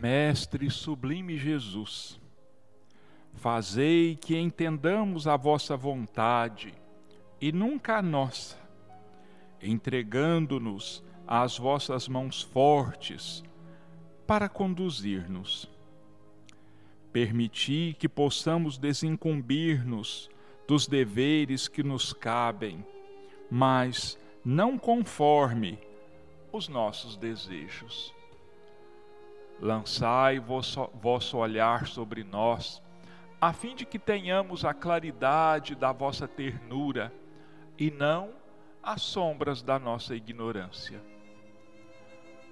[0.00, 2.20] Mestre sublime Jesus,
[3.34, 6.72] fazei que entendamos a vossa vontade
[7.40, 8.56] e nunca a nossa,
[9.60, 13.42] entregando-nos às vossas mãos fortes
[14.24, 15.68] para conduzir-nos.
[17.12, 20.30] Permiti que possamos desincumbir-nos
[20.68, 22.86] dos deveres que nos cabem,
[23.50, 25.76] mas não conforme
[26.52, 28.16] os nossos desejos
[29.60, 32.82] lançai vosso, olhar sobre nós,
[33.40, 37.12] a fim de que tenhamos a claridade da vossa ternura
[37.78, 38.30] e não
[38.82, 41.00] as sombras da nossa ignorância.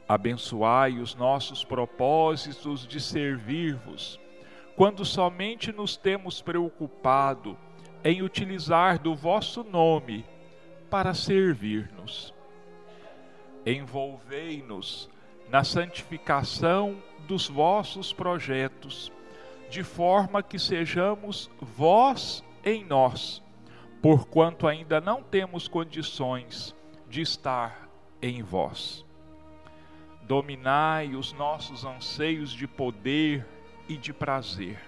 [0.08, 4.20] Abençoai os nossos propósitos de servir-vos,
[4.76, 7.58] quando somente nos temos preocupado
[8.04, 10.24] em utilizar do vosso nome
[10.88, 12.32] para servir-nos.
[13.64, 15.10] Envolvei-nos
[15.48, 19.12] na santificação dos vossos projetos,
[19.68, 23.42] de forma que sejamos vós em nós,
[24.00, 26.74] porquanto ainda não temos condições
[27.08, 27.88] de estar
[28.20, 29.04] em vós.
[30.22, 33.46] Dominai os nossos anseios de poder
[33.88, 34.80] e de prazer,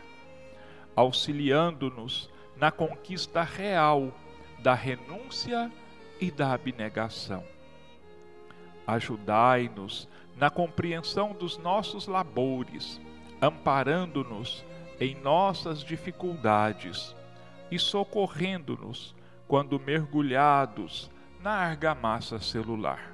[0.97, 4.13] auxiliando-nos na conquista real
[4.59, 5.71] da renúncia
[6.21, 7.45] e da abnegação.
[8.85, 13.01] Ajudai-nos na compreensão dos nossos labores,
[13.41, 14.65] amparando-nos
[15.01, 17.15] em nossas dificuldades
[17.71, 19.15] e socorrendo-nos
[19.47, 23.13] quando mergulhados na argamassa celular.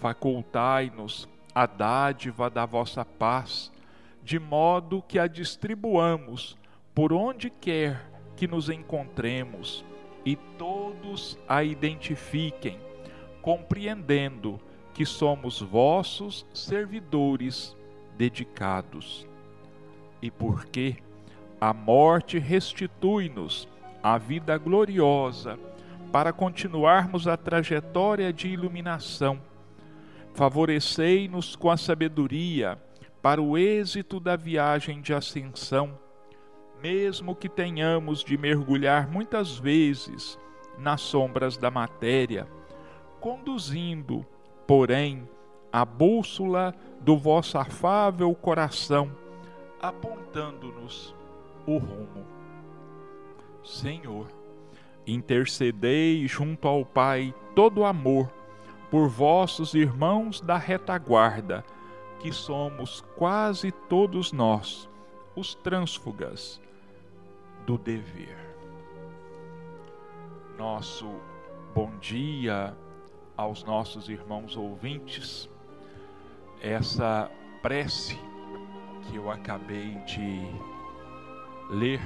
[0.00, 3.72] Facultai-nos a dádiva da vossa paz,
[4.22, 6.56] de modo que a distribuamos
[6.94, 9.84] por onde quer que nos encontremos
[10.24, 12.80] e todos a identifiquem,
[13.42, 14.60] compreendendo
[14.94, 17.76] que somos vossos servidores
[18.16, 19.26] dedicados.
[20.22, 20.96] E porque
[21.60, 23.68] a morte restitui-nos
[24.02, 25.58] a vida gloriosa
[26.12, 29.40] para continuarmos a trajetória de iluminação.
[30.32, 32.78] Favorecei-nos com a sabedoria
[33.20, 35.98] para o êxito da viagem de ascensão,
[36.80, 40.38] mesmo que tenhamos de mergulhar muitas vezes
[40.78, 42.46] nas sombras da matéria,
[43.20, 44.26] conduzindo
[44.66, 45.28] porém,
[45.72, 49.10] a bússola do vosso afável coração,
[49.80, 51.14] apontando-nos
[51.66, 52.24] o rumo.
[53.62, 54.28] Senhor,
[55.06, 58.30] intercedei junto ao Pai todo amor
[58.90, 61.64] por vossos irmãos da retaguarda,
[62.20, 64.88] que somos quase todos nós,
[65.34, 66.60] os trânsfugas
[67.66, 68.38] do dever.
[70.56, 71.10] Nosso
[71.74, 72.76] bom dia
[73.36, 75.48] aos nossos irmãos ouvintes
[76.60, 77.30] essa
[77.60, 78.18] prece
[79.02, 80.46] que eu acabei de
[81.68, 82.00] ler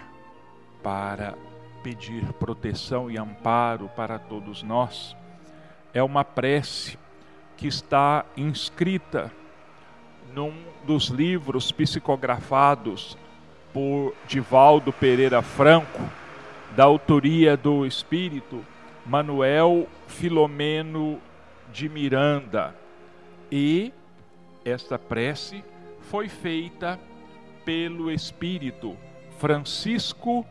[0.83, 1.35] para
[1.83, 5.17] pedir proteção e amparo para todos nós.
[5.95, 6.99] É uma prece
[7.57, 9.33] que está inscrita
[10.35, 10.53] num
[10.85, 13.17] dos livros psicografados
[13.73, 16.03] por Divaldo Pereira Franco,
[16.75, 18.65] da autoria do espírito
[19.09, 21.19] Manuel Filomeno
[21.73, 22.75] de Miranda.
[23.51, 23.91] E
[24.63, 25.65] esta prece
[26.03, 27.01] foi feita
[27.65, 28.99] pelo Espírito
[29.39, 30.47] Francisco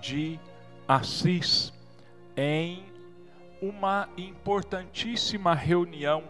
[0.00, 0.40] de
[0.88, 1.74] Assis
[2.34, 2.82] em
[3.60, 6.22] uma importantíssima reunião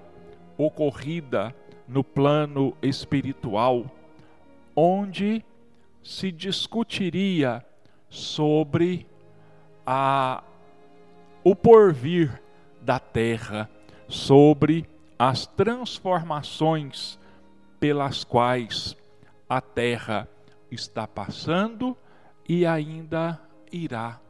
[0.59, 1.55] ocorrida
[1.87, 3.85] no plano espiritual,
[4.75, 5.45] onde
[6.03, 7.65] se discutiria
[8.09, 9.07] sobre
[9.87, 10.43] a
[11.43, 12.41] o porvir
[12.81, 13.69] da terra,
[14.09, 17.19] sobre as transformações
[17.79, 18.97] pelas quais
[19.49, 20.29] a terra
[20.71, 21.97] está passando
[22.49, 23.41] e ainda
[23.71, 24.21] irá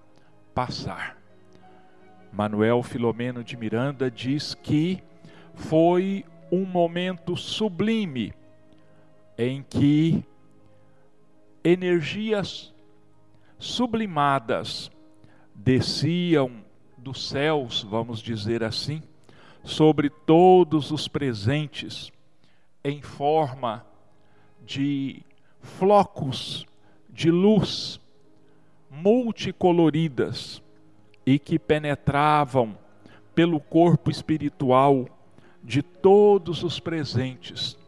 [0.54, 1.16] passar.
[2.32, 5.02] Manuel Filomeno de Miranda diz que
[5.54, 8.32] foi um momento sublime
[9.36, 10.24] em que
[11.64, 12.72] energias
[13.58, 14.90] sublimadas
[15.54, 16.64] desciam
[17.00, 19.02] dos céus, vamos dizer assim,
[19.64, 22.12] sobre todos os presentes,
[22.84, 23.84] em forma
[24.64, 25.22] de
[25.60, 26.66] flocos
[27.08, 28.00] de luz
[28.90, 30.62] multicoloridas
[31.26, 32.76] e que penetravam
[33.34, 35.06] pelo corpo espiritual
[35.62, 37.78] de todos os presentes,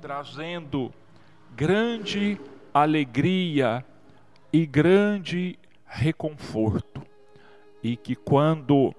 [0.00, 0.92] trazendo
[1.54, 2.40] grande
[2.72, 3.84] alegria
[4.52, 7.13] e grande reconforto
[7.84, 8.94] e que quando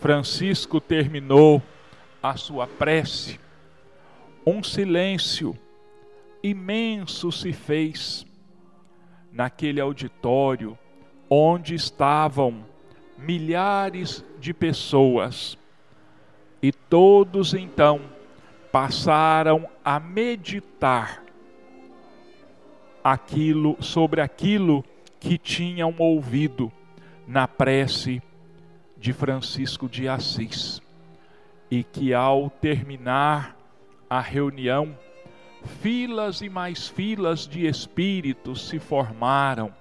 [0.00, 1.60] Francisco terminou
[2.22, 3.40] a sua prece,
[4.46, 5.58] um silêncio
[6.40, 8.24] imenso se fez
[9.32, 10.78] naquele auditório
[11.28, 12.64] onde estavam
[13.18, 15.58] milhares de pessoas.
[16.62, 18.00] E todos então
[18.70, 21.24] passaram a meditar
[23.02, 24.84] aquilo sobre aquilo
[25.18, 26.72] que tinham ouvido
[27.30, 28.20] na prece
[28.98, 30.82] de Francisco de Assis.
[31.70, 33.56] E que ao terminar
[34.08, 34.98] a reunião,
[35.80, 39.72] filas e mais filas de espíritos se formaram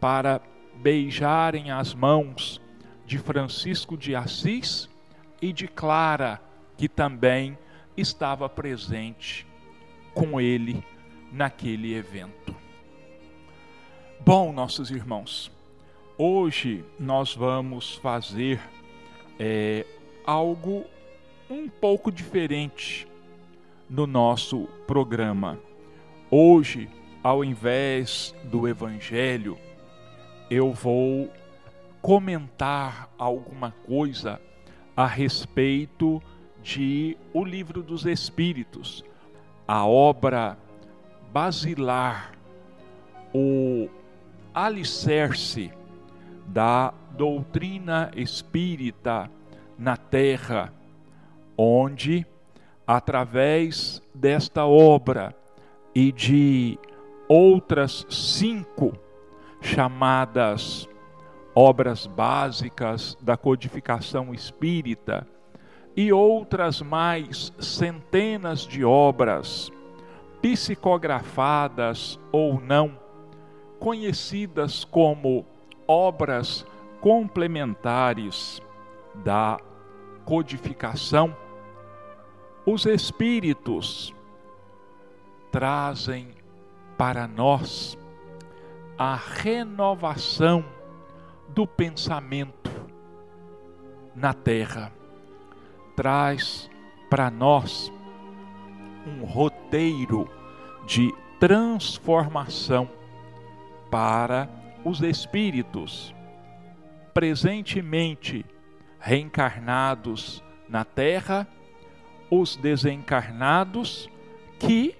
[0.00, 0.40] para
[0.76, 2.58] beijarem as mãos
[3.04, 4.88] de Francisco de Assis
[5.42, 6.40] e de Clara,
[6.78, 7.58] que também
[7.94, 9.46] estava presente
[10.14, 10.82] com ele
[11.30, 12.56] naquele evento.
[14.18, 15.52] Bom, nossos irmãos,
[16.22, 18.60] hoje nós vamos fazer
[19.38, 19.86] é,
[20.26, 20.84] algo
[21.48, 23.08] um pouco diferente
[23.88, 25.58] no nosso programa.
[26.30, 26.90] Hoje,
[27.24, 29.56] ao invés do Evangelho,
[30.50, 31.32] eu vou
[32.02, 34.38] comentar alguma coisa
[34.94, 36.22] a respeito
[36.62, 39.02] de O Livro dos Espíritos,
[39.66, 40.58] a obra
[41.32, 42.32] basilar,
[43.32, 43.88] o
[44.52, 45.79] alicerce
[46.50, 49.30] da doutrina espírita
[49.78, 50.72] na Terra,
[51.56, 52.26] onde,
[52.84, 55.34] através desta obra
[55.94, 56.76] e de
[57.28, 58.92] outras cinco
[59.60, 60.88] chamadas
[61.54, 65.26] obras básicas da codificação espírita
[65.96, 69.70] e outras mais centenas de obras,
[70.42, 72.98] psicografadas ou não,
[73.78, 75.44] conhecidas como
[75.90, 76.64] obras
[77.00, 78.62] complementares
[79.12, 79.58] da
[80.24, 81.36] codificação,
[82.64, 84.14] os Espíritos
[85.50, 86.28] trazem
[86.96, 87.98] para nós
[88.96, 90.64] a renovação
[91.48, 92.70] do pensamento
[94.14, 94.92] na terra.
[95.96, 96.70] Traz
[97.08, 97.92] para nós
[99.04, 100.28] um roteiro
[100.86, 102.88] de transformação
[103.90, 106.14] para os espíritos
[107.12, 108.46] presentemente
[108.98, 111.46] reencarnados na terra,
[112.30, 114.08] os desencarnados
[114.58, 114.96] que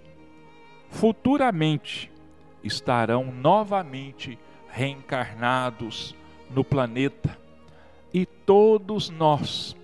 [0.88, 2.10] futuramente
[2.62, 4.38] estarão novamente
[4.68, 6.14] reencarnados
[6.50, 7.38] no planeta.
[8.12, 9.74] E todos nós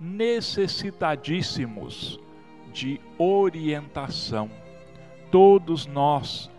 [0.00, 2.18] necessitadíssimos
[2.72, 4.50] de orientação,
[5.30, 6.57] todos nós necessitadíssimos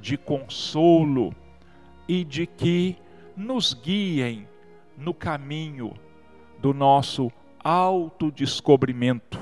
[0.00, 1.34] de consolo
[2.08, 2.96] e de que
[3.36, 4.48] nos guiem
[4.96, 5.94] no caminho
[6.58, 7.30] do nosso
[7.62, 9.38] autodescobrimento,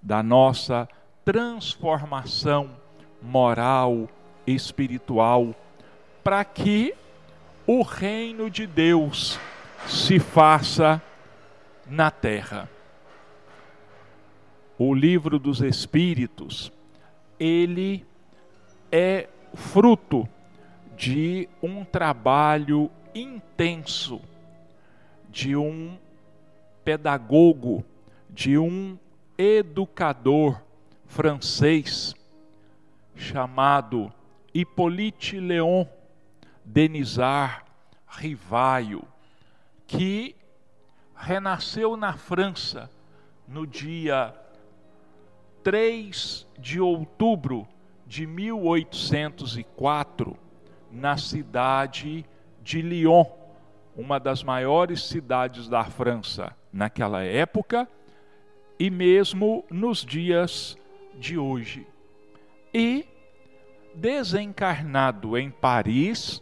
[0.00, 0.88] da nossa
[1.24, 2.70] transformação
[3.20, 4.08] moral,
[4.46, 5.54] espiritual,
[6.22, 6.94] para que
[7.66, 9.38] o reino de Deus
[9.86, 11.00] se faça
[11.86, 12.68] na terra.
[14.84, 16.72] O livro dos Espíritos,
[17.38, 18.04] ele
[18.90, 20.28] é fruto
[20.96, 24.20] de um trabalho intenso
[25.30, 25.96] de um
[26.84, 27.84] pedagogo,
[28.28, 28.98] de um
[29.38, 30.60] educador
[31.06, 32.12] francês
[33.14, 34.12] chamado
[34.52, 35.86] Hippolyte Léon
[36.64, 37.62] Denisard
[38.08, 39.04] Rivaio,
[39.86, 40.34] que
[41.14, 42.90] renasceu na França
[43.46, 44.41] no dia
[45.62, 47.68] 3 de outubro
[48.06, 50.36] de 1804,
[50.90, 52.26] na cidade
[52.62, 53.24] de Lyon,
[53.96, 57.88] uma das maiores cidades da França naquela época
[58.78, 60.76] e mesmo nos dias
[61.18, 61.86] de hoje.
[62.74, 63.06] E
[63.94, 66.40] desencarnado em Paris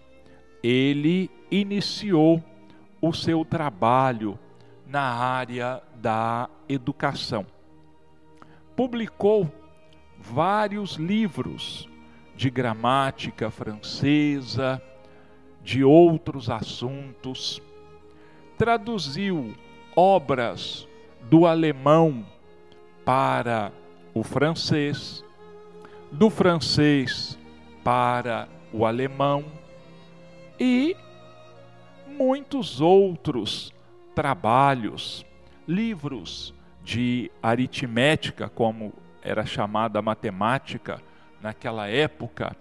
[0.62, 2.42] ele iniciou
[3.02, 4.38] o seu trabalho
[4.86, 7.44] na área da educação.
[8.76, 9.50] Publicou
[10.18, 11.88] vários livros
[12.36, 14.80] de gramática francesa,
[15.62, 17.60] de outros assuntos.
[18.56, 19.54] traduziu
[19.94, 20.88] obras
[21.22, 22.24] do alemão
[23.04, 23.70] para
[24.14, 25.22] o francês,
[26.10, 27.38] do francês
[27.84, 29.44] para o alemão
[30.58, 30.96] e
[32.06, 33.72] muitos outros
[34.16, 35.26] trabalhos,
[35.68, 41.02] livros de aritmética, como era chamada a matemática
[41.38, 42.56] naquela época,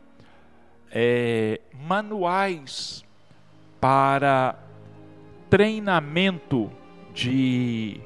[0.92, 3.06] é, manuais
[3.80, 4.60] para
[5.50, 6.70] treinamento
[7.14, 8.02] de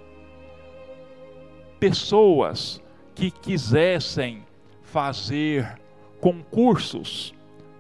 [1.79, 2.79] pessoas
[3.15, 4.46] que quisessem
[4.84, 5.79] fazer
[6.22, 7.34] concursos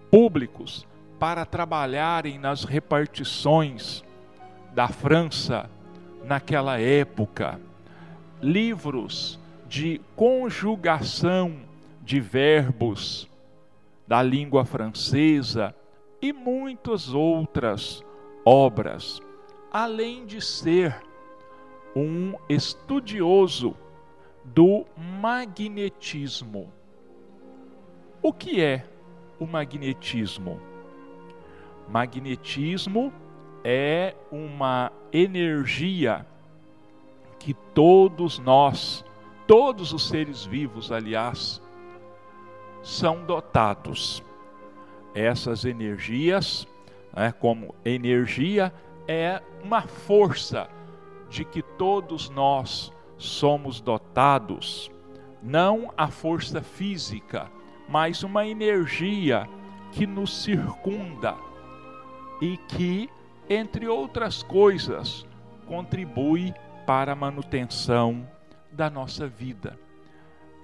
[0.09, 0.87] públicos
[1.19, 4.03] para trabalharem nas repartições
[4.73, 5.69] da França
[6.23, 7.59] naquela época,
[8.41, 11.57] livros de conjugação
[12.01, 13.29] de verbos
[14.07, 15.75] da língua francesa
[16.21, 18.03] e muitas outras
[18.43, 19.21] obras,
[19.71, 20.99] além de ser
[21.95, 23.75] um estudioso
[24.43, 24.85] do
[25.21, 26.71] magnetismo.
[28.21, 28.85] O que é
[29.39, 30.59] o magnetismo?
[31.87, 33.13] Magnetismo
[33.63, 36.25] é uma energia
[37.37, 39.03] que todos nós,
[39.47, 41.61] todos os seres vivos, aliás,
[42.83, 44.23] são dotados.
[45.13, 46.67] Essas energias,
[47.15, 48.73] né, como energia,
[49.07, 50.69] é uma força
[51.29, 54.91] de que todos nós somos dotados,
[55.41, 57.49] não a força física,
[57.87, 59.47] mas uma energia
[59.91, 61.35] que nos circunda
[62.41, 63.09] e que,
[63.49, 65.25] entre outras coisas,
[65.65, 66.53] contribui
[66.85, 68.27] para a manutenção
[68.71, 69.77] da nossa vida.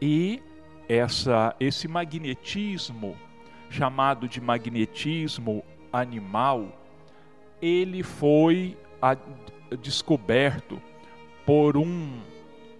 [0.01, 0.41] E
[0.87, 3.15] essa, esse magnetismo,
[3.69, 6.67] chamado de magnetismo animal,
[7.61, 9.17] ele foi a,
[9.81, 10.79] descoberto
[11.45, 12.19] por um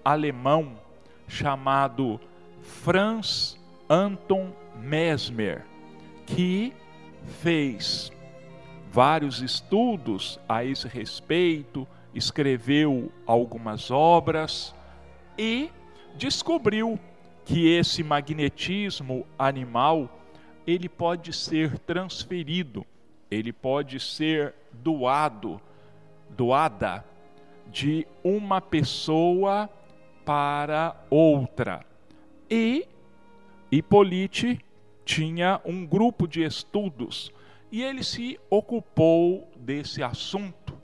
[0.04, 0.80] alemão
[1.28, 2.20] chamado
[2.62, 3.58] Franz
[3.90, 5.66] Anton Mesmer,
[6.26, 6.74] que
[7.42, 8.12] fez
[8.96, 14.74] vários estudos a esse respeito, escreveu algumas obras
[15.38, 15.70] e
[16.16, 16.98] descobriu
[17.44, 20.10] que esse magnetismo animal
[20.66, 22.86] ele pode ser transferido,
[23.30, 25.60] ele pode ser doado,
[26.30, 27.04] doada
[27.68, 29.70] de uma pessoa
[30.24, 31.86] para outra.
[32.50, 32.88] E
[33.70, 34.58] Hipólite
[35.04, 37.30] tinha um grupo de estudos
[37.72, 40.78] e ele se ocupou desse assunto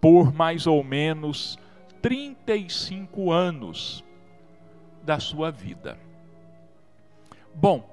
[0.00, 1.58] por mais ou menos
[2.02, 4.04] 35 anos
[5.02, 5.98] da sua vida.
[7.54, 7.90] Bom,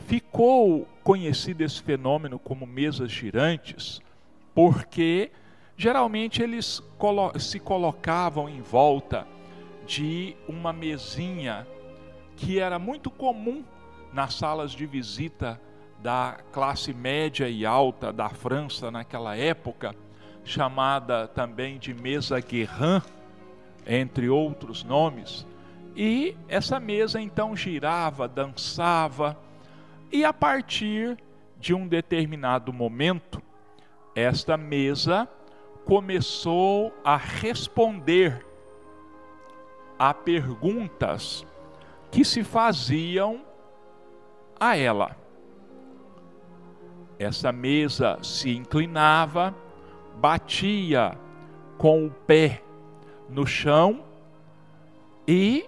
[0.08, 4.02] ficou conhecido esse fenômeno como mesas girantes,
[4.56, 5.32] porque
[5.76, 6.82] geralmente eles
[7.40, 9.28] se colocavam em volta
[9.86, 11.68] de uma mesinha
[12.38, 13.64] que era muito comum
[14.14, 15.60] nas salas de visita
[16.02, 19.96] da classe média e alta da França naquela época,
[20.44, 23.02] chamada também de mesa Guerrin,
[23.86, 25.46] entre outros nomes.
[25.96, 29.38] E essa mesa então girava, dançava,
[30.12, 31.18] e a partir
[31.60, 33.42] de um determinado momento,
[34.16, 35.30] esta mesa
[35.86, 38.46] começou a responder
[39.98, 41.46] a perguntas
[42.10, 43.42] que se faziam
[44.60, 45.21] a ela.
[47.22, 49.54] Essa mesa se inclinava,
[50.16, 51.16] batia
[51.78, 52.64] com o pé
[53.30, 54.04] no chão
[55.28, 55.64] e,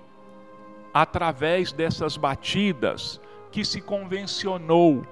[0.92, 5.06] através dessas batidas que se convencionou,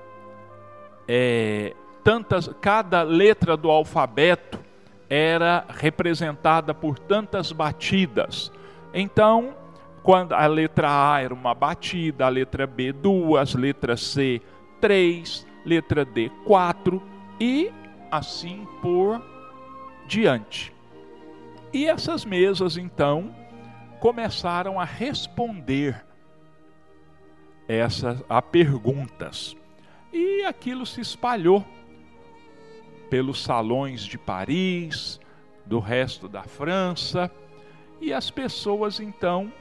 [1.07, 4.59] é, tantas, cada letra do alfabeto
[5.07, 8.51] era representada por tantas batidas.
[8.91, 9.53] Então,
[10.01, 14.41] quando a letra A era uma batida, a letra B duas, letra C
[14.79, 17.01] três, letra D quatro
[17.39, 17.71] e
[18.11, 19.21] assim por
[20.07, 20.73] diante.
[21.73, 23.33] E essas mesas então
[23.99, 26.03] começaram a responder
[27.67, 29.55] essas a perguntas.
[30.11, 31.65] E aquilo se espalhou
[33.09, 35.19] pelos salões de Paris,
[35.65, 37.31] do resto da França,
[38.01, 39.51] e as pessoas então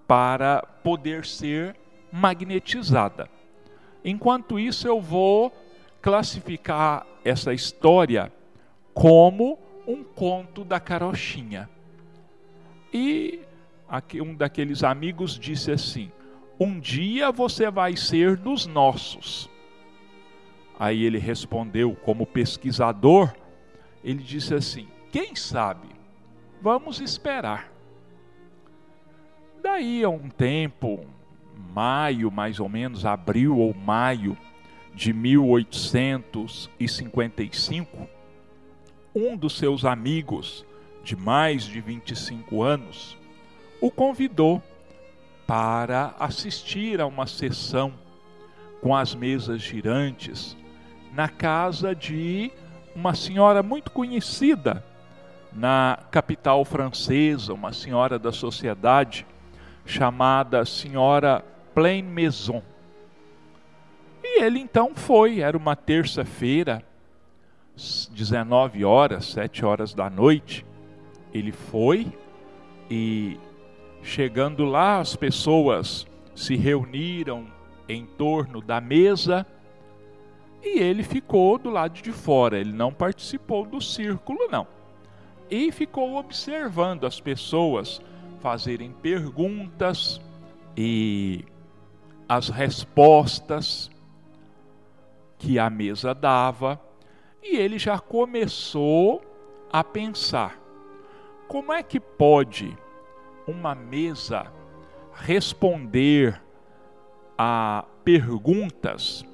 [0.07, 1.77] para poder ser
[2.11, 3.29] magnetizada.
[4.03, 5.53] Enquanto isso, eu vou
[6.01, 8.33] classificar essa história
[8.95, 11.69] como um conto da carochinha.
[12.91, 13.41] E
[14.15, 16.11] um daqueles amigos disse assim:
[16.59, 19.51] um dia você vai ser dos nossos.
[20.79, 23.35] Aí ele respondeu, como pesquisador,
[24.05, 25.89] ele disse assim: Quem sabe?
[26.63, 27.73] Vamos esperar.
[29.63, 31.05] Daí a um tempo,
[31.75, 34.39] maio mais ou menos, abril ou maio
[34.95, 38.09] de 1855,
[39.15, 40.65] um dos seus amigos
[41.03, 43.19] de mais de 25 anos
[43.81, 44.63] o convidou
[45.47, 47.95] para assistir a uma sessão
[48.81, 50.57] com as mesas girantes
[51.13, 52.51] na casa de
[52.95, 54.85] uma senhora muito conhecida
[55.53, 59.27] na capital francesa, uma senhora da sociedade
[59.87, 61.45] chamada Senhora
[61.75, 62.63] Plain Maison.
[64.23, 66.83] E ele então foi, era uma terça-feira,
[68.11, 70.67] 19 horas, 7 horas da noite.
[71.33, 72.13] Ele foi
[72.91, 73.39] e
[74.03, 77.47] Chegando lá, as pessoas se reuniram
[77.89, 79.47] em torno da mesa
[80.63, 84.67] e ele ficou do lado de fora, ele não participou do círculo, não.
[85.51, 88.01] E ficou observando as pessoas
[88.41, 90.21] fazerem perguntas
[90.77, 91.45] e
[92.29, 93.91] as respostas
[95.39, 96.81] que a mesa dava,
[97.43, 99.23] e ele já começou
[99.73, 100.59] a pensar:
[101.47, 102.77] como é que pode
[103.47, 104.53] uma mesa
[105.15, 106.41] responder
[107.37, 109.25] a perguntas,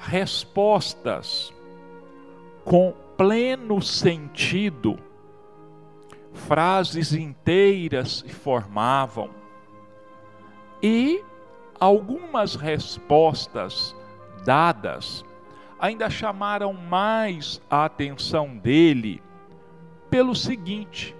[0.00, 1.52] respostas
[2.64, 4.98] com pleno sentido,
[6.32, 9.28] frases inteiras se formavam
[10.82, 11.22] e
[11.78, 13.94] algumas respostas
[14.44, 15.24] dadas
[15.78, 19.22] ainda chamaram mais a atenção dele
[20.08, 21.14] pelo seguinte: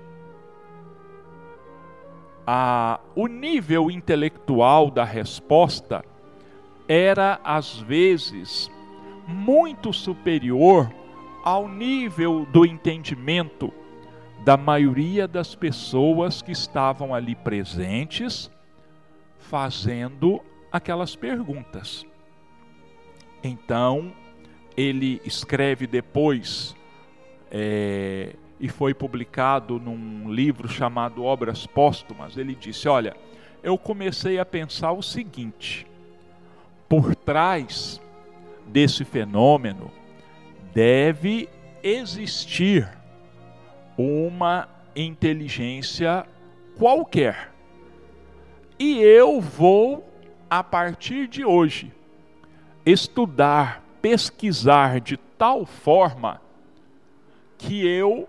[2.47, 6.05] a, o nível intelectual da resposta
[6.93, 8.69] era, às vezes,
[9.25, 10.93] muito superior
[11.45, 13.73] ao nível do entendimento
[14.45, 18.51] da maioria das pessoas que estavam ali presentes,
[19.39, 20.41] fazendo
[20.73, 22.05] aquelas perguntas.
[23.41, 24.13] Então,
[24.77, 26.75] ele escreve depois,
[27.53, 32.37] é, e foi publicado num livro chamado Obras Póstumas.
[32.37, 33.15] Ele disse: Olha,
[33.63, 35.87] eu comecei a pensar o seguinte:
[36.91, 38.03] por trás
[38.67, 39.93] desse fenômeno
[40.75, 41.49] deve
[41.85, 42.91] existir
[43.97, 46.27] uma inteligência
[46.77, 47.53] qualquer.
[48.77, 50.05] E eu vou,
[50.51, 51.93] a partir de hoje,
[52.85, 56.41] estudar pesquisar de tal forma
[57.57, 58.29] que eu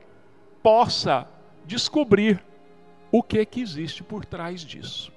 [0.62, 1.28] possa
[1.66, 2.44] descobrir
[3.12, 5.12] o que que existe por trás disso.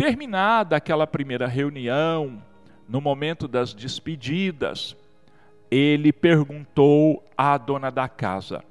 [0.00, 2.42] Terminada aquela primeira reunião,
[2.88, 4.96] no momento das despedidas,
[5.70, 8.64] ele perguntou à dona da casa: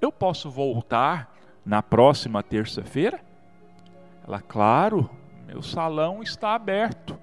[0.00, 3.20] Eu posso voltar na próxima terça-feira?
[4.26, 5.08] Ela, claro,
[5.46, 7.16] meu salão está aberto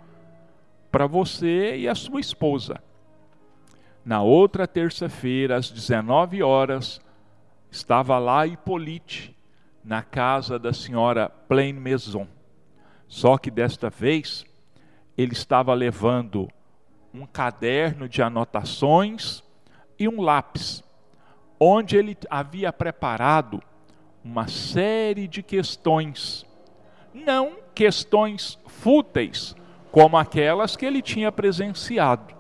[0.90, 2.82] para você e a sua esposa.
[4.06, 7.02] Na outra terça-feira, às 19 horas,
[7.70, 9.36] estava lá Hippolyte,
[9.84, 12.39] na casa da senhora Plain Maison.
[13.10, 14.46] Só que desta vez,
[15.18, 16.48] ele estava levando
[17.12, 19.44] um caderno de anotações
[19.98, 20.84] e um lápis,
[21.60, 23.62] onde ele havia preparado
[24.24, 26.46] uma série de questões,
[27.12, 29.56] não questões fúteis,
[29.92, 32.36] como aquelas que ele tinha presenciado,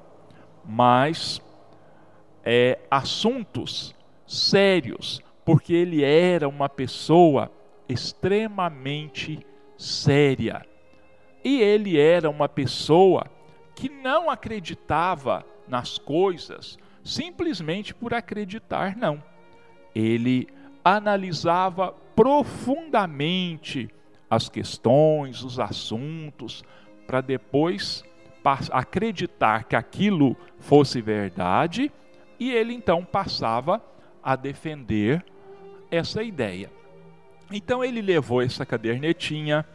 [0.63, 1.41] mas
[2.45, 3.95] é, assuntos
[4.27, 7.51] sérios, porque ele era uma pessoa
[7.87, 9.43] extremamente
[9.79, 10.65] séria.
[11.43, 13.25] E ele era uma pessoa
[13.73, 19.23] que não acreditava nas coisas simplesmente por acreditar, não.
[19.95, 20.47] Ele
[20.83, 23.89] analisava profundamente
[24.29, 26.63] as questões, os assuntos,
[27.07, 28.03] para depois
[28.71, 31.91] acreditar que aquilo fosse verdade
[32.39, 33.81] e ele então passava
[34.21, 35.23] a defender
[35.89, 36.69] essa ideia.
[37.51, 39.65] Então ele levou essa cadernetinha,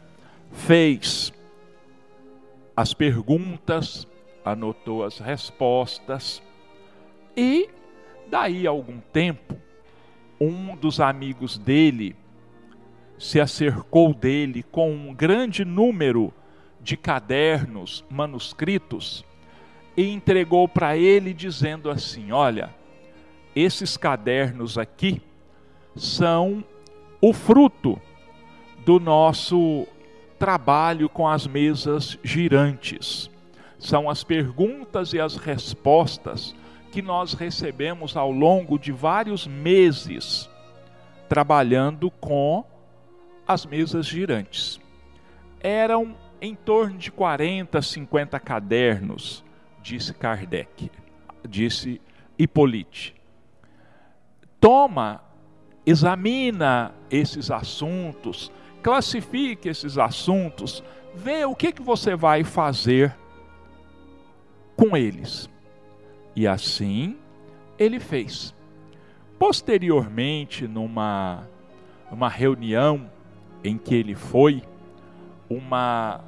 [0.51, 1.33] fez
[2.75, 4.07] as perguntas,
[4.43, 6.41] anotou as respostas
[7.35, 7.69] e
[8.27, 9.57] daí a algum tempo
[10.39, 12.15] um dos amigos dele
[13.17, 16.33] se acercou dele com um grande número
[16.81, 19.25] de cadernos manuscritos
[19.97, 22.73] e entregou para ele, dizendo assim: Olha,
[23.55, 25.21] esses cadernos aqui
[25.95, 26.63] são
[27.27, 27.99] o fruto
[28.85, 29.87] do nosso
[30.37, 33.31] trabalho com as mesas girantes.
[33.79, 36.55] São as perguntas e as respostas
[36.91, 40.47] que nós recebemos ao longo de vários meses
[41.27, 42.63] trabalhando com
[43.47, 44.79] as mesas girantes.
[45.59, 49.43] Eram em torno de 40, 50 cadernos,
[49.81, 50.91] disse Kardec,
[51.49, 51.99] disse
[52.37, 53.15] Hippolyte.
[54.59, 55.24] Toma,
[55.85, 63.15] examina esses assuntos, classifique esses assuntos, vê o que, que você vai fazer
[64.75, 65.49] com eles.
[66.35, 67.17] E assim
[67.77, 68.53] ele fez.
[69.37, 71.47] Posteriormente, numa
[72.11, 73.09] uma reunião
[73.63, 74.63] em que ele foi,
[75.49, 76.23] uma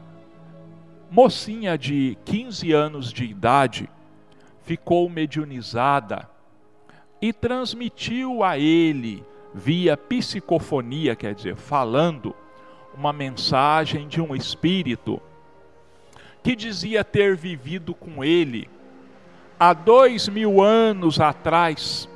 [1.10, 3.90] mocinha de 15 anos de idade
[4.64, 6.30] ficou mediunizada
[7.22, 12.36] e transmitiu a ele, via psicofonia, quer dizer, falando,
[12.96, 15.22] uma mensagem de um espírito
[16.44, 18.70] que dizia ter vivido com ele
[19.60, 22.10] há dois mil anos atrás,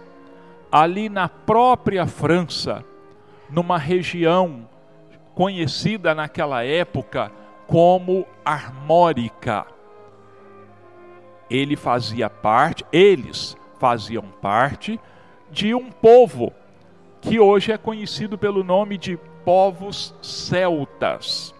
[0.71, 2.83] ali na própria França,
[3.49, 4.67] numa região
[5.35, 7.31] conhecida naquela época
[7.67, 9.65] como Armórica.
[11.49, 14.99] Ele fazia parte, eles faziam parte
[15.49, 16.53] de um povo
[17.21, 21.55] que hoje é conhecido pelo nome de povos celtas.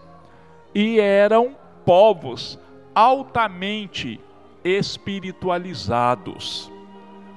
[0.74, 2.58] E eram povos
[2.94, 4.20] altamente
[4.64, 6.70] espiritualizados.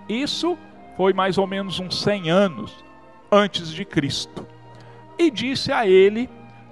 [0.08, 0.58] Isso
[0.98, 2.86] foi mais ou menos uns 100 anos
[3.32, 4.46] antes de Cristo.
[5.18, 6.30] E disse a ele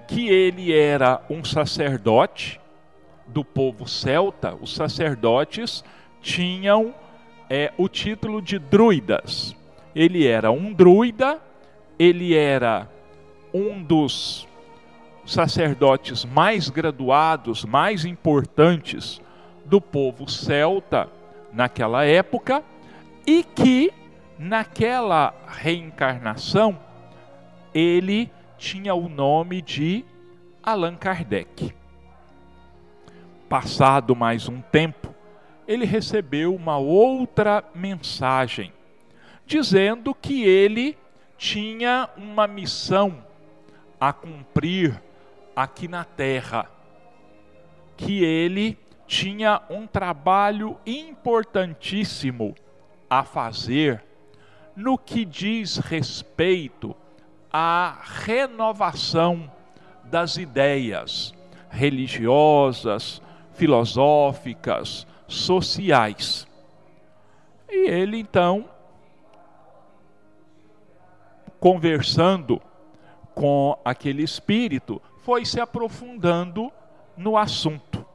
[0.08, 2.60] que ele era um sacerdote
[3.28, 4.56] do povo celta.
[4.60, 5.84] Os sacerdotes
[6.22, 6.94] tinham
[7.50, 9.56] é, o título de druidas.
[9.96, 11.40] Ele era um druida,
[12.00, 12.90] ele era
[13.54, 14.48] um dos
[15.26, 19.22] sacerdotes mais graduados, mais importantes
[19.66, 21.10] do povo celta
[21.52, 22.64] naquela época
[23.26, 23.94] e que
[24.38, 26.78] naquela reencarnação
[27.74, 30.04] ele tinha o nome de
[30.62, 31.74] Allan Kardec.
[33.48, 35.14] Passado mais um tempo,
[35.68, 38.74] ele recebeu uma outra mensagem
[39.46, 40.98] dizendo que ele
[41.38, 43.24] tinha uma missão
[44.00, 45.02] a cumprir
[45.56, 46.70] aqui na terra,
[47.98, 52.56] que ele tinha um trabalho importantíssimo
[53.10, 54.04] a fazer
[54.76, 56.96] no que diz respeito
[57.52, 59.52] à renovação
[60.06, 61.34] das ideias
[61.70, 63.22] religiosas,
[63.54, 66.48] filosóficas, sociais.
[67.70, 68.70] E ele então,
[71.64, 72.62] conversando
[73.34, 76.70] com aquele espírito, foi se aprofundando
[77.16, 78.06] no assunto.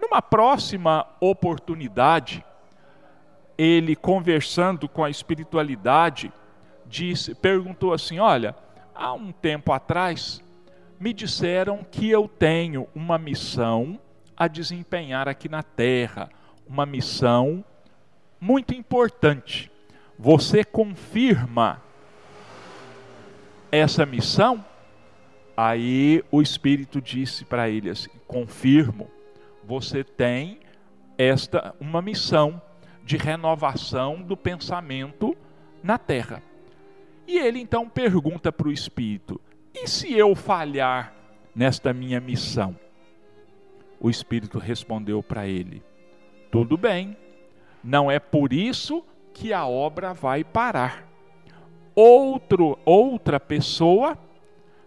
[0.00, 2.42] Numa próxima oportunidade,
[3.58, 6.32] ele conversando com a espiritualidade,
[6.86, 8.56] disse, perguntou assim: "Olha,
[8.94, 10.42] há um tempo atrás
[10.98, 14.00] me disseram que eu tenho uma missão
[14.34, 16.30] a desempenhar aqui na terra,
[16.66, 17.62] uma missão
[18.40, 19.70] muito importante.
[20.18, 21.84] Você confirma
[23.70, 24.64] essa missão?"
[25.56, 29.10] Aí o Espírito disse para ele assim: confirmo,
[29.64, 30.60] você tem
[31.16, 32.60] esta uma missão
[33.02, 35.34] de renovação do pensamento
[35.82, 36.42] na terra.
[37.26, 39.40] E ele então pergunta para o Espírito:
[39.74, 41.14] e se eu falhar
[41.54, 42.76] nesta minha missão?
[43.98, 45.82] O Espírito respondeu para ele:
[46.50, 47.16] tudo bem,
[47.82, 49.02] não é por isso
[49.32, 51.06] que a obra vai parar.
[51.98, 54.18] Outro, outra pessoa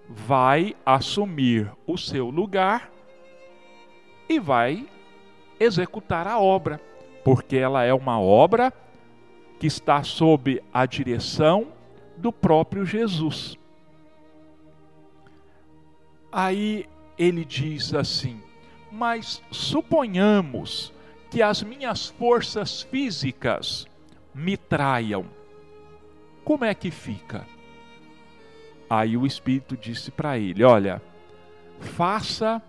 [0.07, 2.91] vai assumir o seu lugar
[4.29, 4.87] e vai
[5.59, 6.79] executar a obra,
[7.23, 8.71] porque ela é uma obra
[9.59, 11.69] que está sob a direção
[12.15, 13.57] do próprio Jesus.
[16.31, 16.85] Aí
[17.17, 18.39] ele diz assim:
[18.91, 20.93] Mas suponhamos
[21.31, 23.87] que as minhas forças físicas
[24.33, 25.38] me traiam.
[26.49, 27.45] Como é que fica?
[28.89, 30.99] Aí o Espírito disse para ele: Olha,
[31.79, 32.59] faça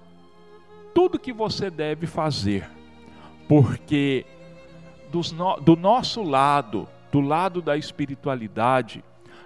[0.94, 2.68] tudo que você deve fazer,
[3.48, 4.26] porque
[5.34, 9.02] no, do nosso lado, do lado da espiritualidade,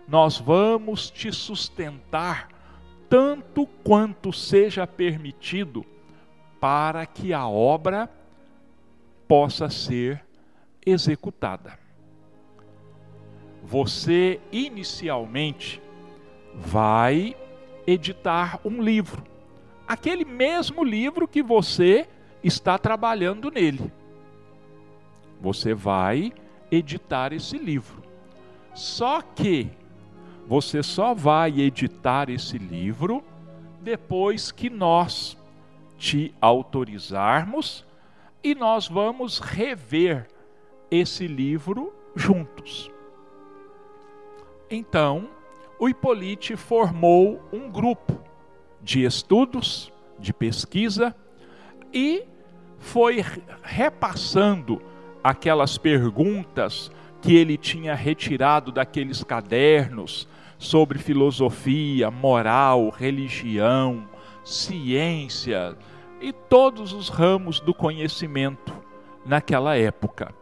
[0.08, 2.48] nós vamos te sustentar
[3.08, 5.86] tanto quanto seja permitido
[6.58, 8.10] para que a obra
[9.28, 10.24] possa ser
[10.84, 11.83] executada.
[13.66, 15.80] Você inicialmente
[16.54, 17.34] vai
[17.86, 19.24] editar um livro.
[19.88, 22.06] Aquele mesmo livro que você
[22.42, 23.90] está trabalhando nele.
[25.40, 26.30] Você vai
[26.70, 28.02] editar esse livro.
[28.74, 29.70] Só que
[30.46, 33.24] você só vai editar esse livro
[33.80, 35.38] depois que nós
[35.96, 37.84] te autorizarmos
[38.42, 40.28] e nós vamos rever
[40.90, 42.93] esse livro juntos.
[44.70, 45.28] Então,
[45.78, 48.18] o Hippolyte formou um grupo
[48.82, 51.14] de estudos, de pesquisa
[51.92, 52.24] e
[52.78, 53.24] foi
[53.62, 54.80] repassando
[55.22, 56.90] aquelas perguntas
[57.22, 64.08] que ele tinha retirado daqueles cadernos sobre filosofia, moral, religião,
[64.44, 65.76] ciência
[66.20, 68.74] e todos os ramos do conhecimento
[69.24, 70.34] naquela época.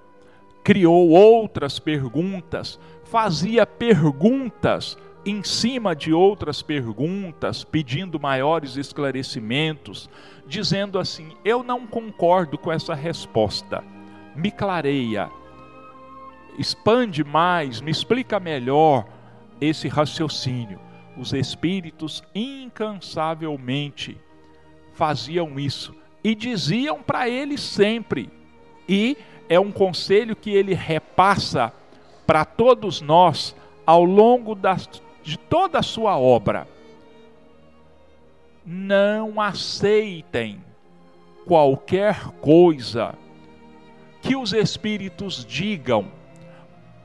[0.64, 2.78] Criou outras perguntas,
[3.12, 10.09] fazia perguntas em cima de outras perguntas, pedindo maiores esclarecimentos,
[10.46, 13.85] dizendo assim: Eu não concordo com essa resposta,
[14.35, 15.31] me clareia,
[16.59, 19.05] expande mais, me explica melhor
[19.61, 20.81] esse raciocínio.
[21.14, 24.18] Os espíritos incansavelmente
[24.94, 25.94] faziam isso
[26.25, 28.31] e diziam para ele sempre,
[28.88, 29.18] e
[29.51, 31.75] é um conselho que ele repassa
[32.26, 33.54] para todos nós
[33.87, 34.88] ao longo das
[35.22, 36.66] de toda a sua obra.
[38.64, 40.62] Não aceitem
[41.46, 43.14] qualquer coisa
[44.20, 46.11] que os espíritos digam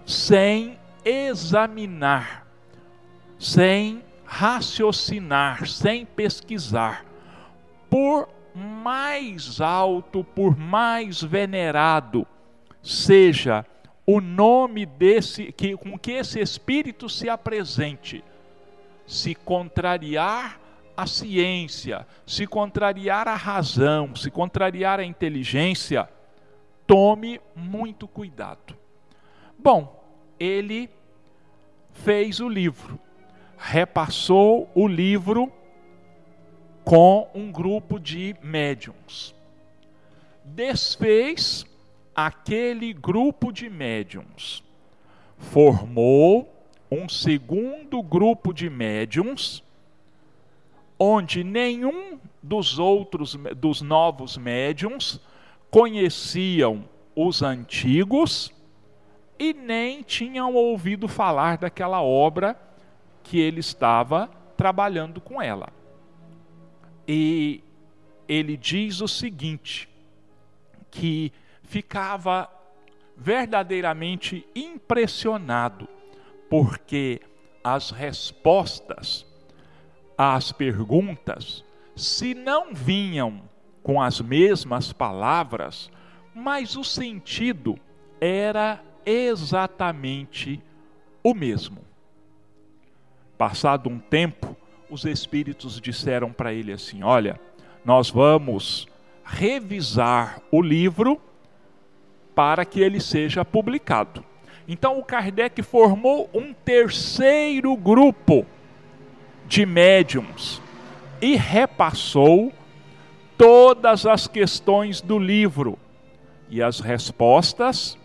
[0.06, 2.48] sem examinar,
[3.40, 7.06] sem raciocinar, sem pesquisar,
[7.90, 12.26] por mais alto, por mais venerado
[12.82, 13.66] seja
[14.10, 18.24] o nome desse que com que esse espírito se apresente,
[19.06, 20.62] se contrariar
[20.96, 26.10] a ciência, se contrariar a razão, se contrariar a inteligência,
[26.88, 28.78] tome muito cuidado.
[29.60, 30.02] Bom,
[30.40, 30.90] ele
[31.92, 32.98] fez o livro,
[33.58, 35.52] repassou o livro
[36.86, 39.36] com um grupo de médiums.
[40.46, 41.66] Desfez
[42.18, 44.64] aquele grupo de médiums,
[45.38, 46.52] formou
[46.90, 49.64] um segundo grupo de médiums,
[50.98, 55.22] onde nenhum dos outros dos novos médiums
[55.70, 58.52] conheciam os antigos
[59.38, 62.60] e nem tinham ouvido falar daquela obra
[63.22, 65.70] que ele estava trabalhando com ela.
[67.08, 67.64] E
[68.28, 69.88] ele diz o seguinte:
[70.90, 71.32] que
[71.68, 72.50] ficava
[73.16, 75.88] verdadeiramente impressionado,
[76.50, 77.22] porque
[77.64, 79.26] as respostas
[80.18, 81.64] às perguntas,
[81.96, 83.42] se não vinham
[83.84, 85.92] com as mesmas palavras,
[86.34, 87.78] mas o sentido
[88.20, 90.62] era exatamente
[91.24, 91.86] o mesmo.
[93.38, 94.56] Passado um tempo,
[94.90, 97.40] os espíritos disseram para ele assim: Olha,
[97.84, 98.88] nós vamos
[99.24, 101.22] revisar o livro
[102.38, 104.24] para que ele seja publicado.
[104.68, 108.46] Então o Kardec formou um terceiro grupo
[109.48, 110.62] de médiums
[111.20, 112.54] e repassou
[113.40, 115.80] todas as questões do livro
[116.48, 117.98] e as respostas,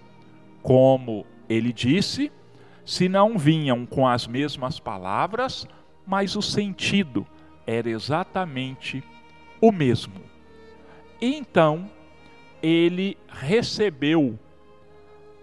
[0.62, 2.33] como ele disse,
[2.87, 5.68] se não vinham com as mesmas palavras,
[6.07, 7.27] mas o sentido
[7.66, 9.05] era exatamente
[9.61, 10.23] o mesmo.
[11.21, 11.90] Então
[12.62, 14.38] ele recebeu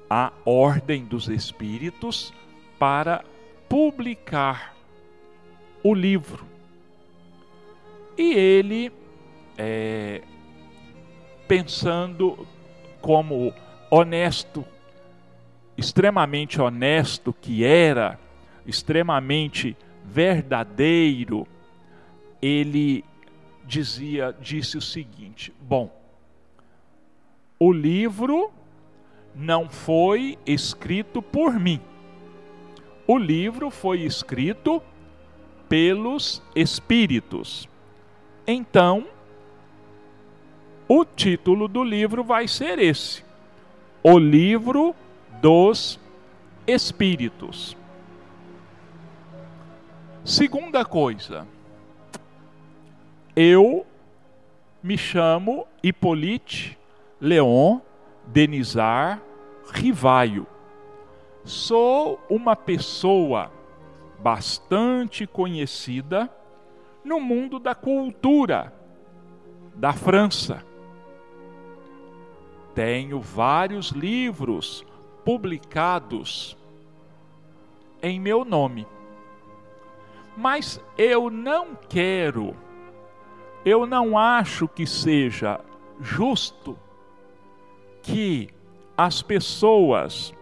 [0.10, 2.34] a ordem dos espíritos
[2.80, 3.24] para
[3.68, 4.76] publicar
[5.84, 6.46] o livro.
[8.18, 8.92] E ele,
[9.58, 10.22] é,
[11.48, 12.48] pensando
[13.02, 13.54] como
[13.90, 14.66] honesto,
[15.78, 18.20] extremamente honesto que era,
[18.66, 21.48] extremamente verdadeiro,
[22.42, 23.06] ele
[23.66, 25.99] dizia, disse o seguinte: bom,
[27.60, 28.50] o livro
[29.36, 31.82] não foi escrito por mim.
[33.06, 34.82] O livro foi escrito
[35.68, 37.68] pelos espíritos.
[38.48, 39.06] Então,
[40.88, 43.24] o título do livro vai ser esse:
[44.02, 44.96] O Livro
[45.42, 46.00] dos
[46.66, 47.76] Espíritos.
[50.24, 51.48] Segunda coisa,
[53.36, 53.86] eu
[54.82, 56.79] me chamo Hippolyte
[57.22, 57.80] Leon
[58.26, 59.22] Denizar
[59.72, 60.48] Rivaio.
[61.44, 63.52] Sou uma pessoa
[64.20, 66.30] bastante conhecida
[67.04, 68.74] no mundo da cultura
[69.76, 70.64] da França.
[72.74, 74.86] Tenho vários livros
[75.26, 76.58] publicados
[78.02, 78.88] em meu nome.
[80.38, 82.56] Mas eu não quero,
[83.66, 85.60] eu não acho que seja
[86.00, 86.78] justo
[88.12, 88.50] que
[88.98, 90.34] as pessoas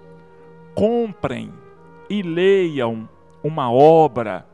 [0.74, 1.54] comprem
[2.10, 3.08] e leiam
[3.44, 4.46] uma obra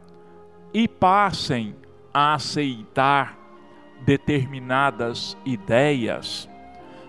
[0.73, 1.75] e passem
[2.13, 3.37] a aceitar
[4.05, 6.49] determinadas ideias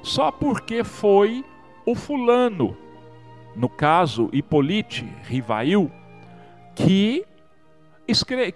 [0.04, 1.42] só porque foi
[1.86, 2.76] o fulano,
[3.56, 5.90] no caso Hippolyte Rivail,
[6.74, 7.24] que,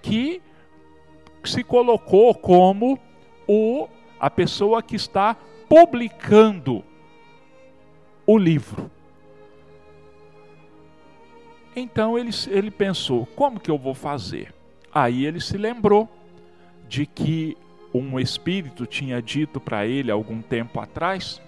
[0.02, 0.42] que
[1.42, 2.98] se colocou como
[3.46, 3.88] o,
[4.20, 6.84] a pessoa que está publicando
[8.28, 8.90] o livro.
[11.74, 14.54] Então ele, ele pensou: como que eu vou fazer?
[14.92, 16.06] Aí ele se lembrou
[16.86, 17.56] de que
[17.92, 21.40] um espírito tinha dito para ele algum tempo atrás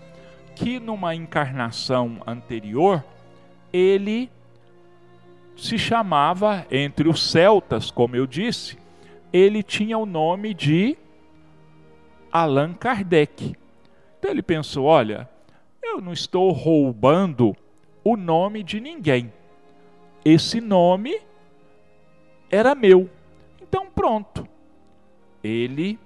[0.55, 3.05] que numa encarnação anterior
[3.70, 4.31] ele
[5.57, 8.78] se chamava, entre os celtas, como eu disse,
[9.31, 10.97] ele tinha o nome de
[12.33, 13.55] Allan Kardec.
[14.18, 15.28] Então ele pensou: olha,
[15.91, 17.57] eu não estou roubando
[18.03, 19.32] o nome de ninguém
[20.24, 21.20] esse nome
[22.51, 23.09] era meu.
[23.61, 24.47] Então pronto.
[25.43, 25.99] Ele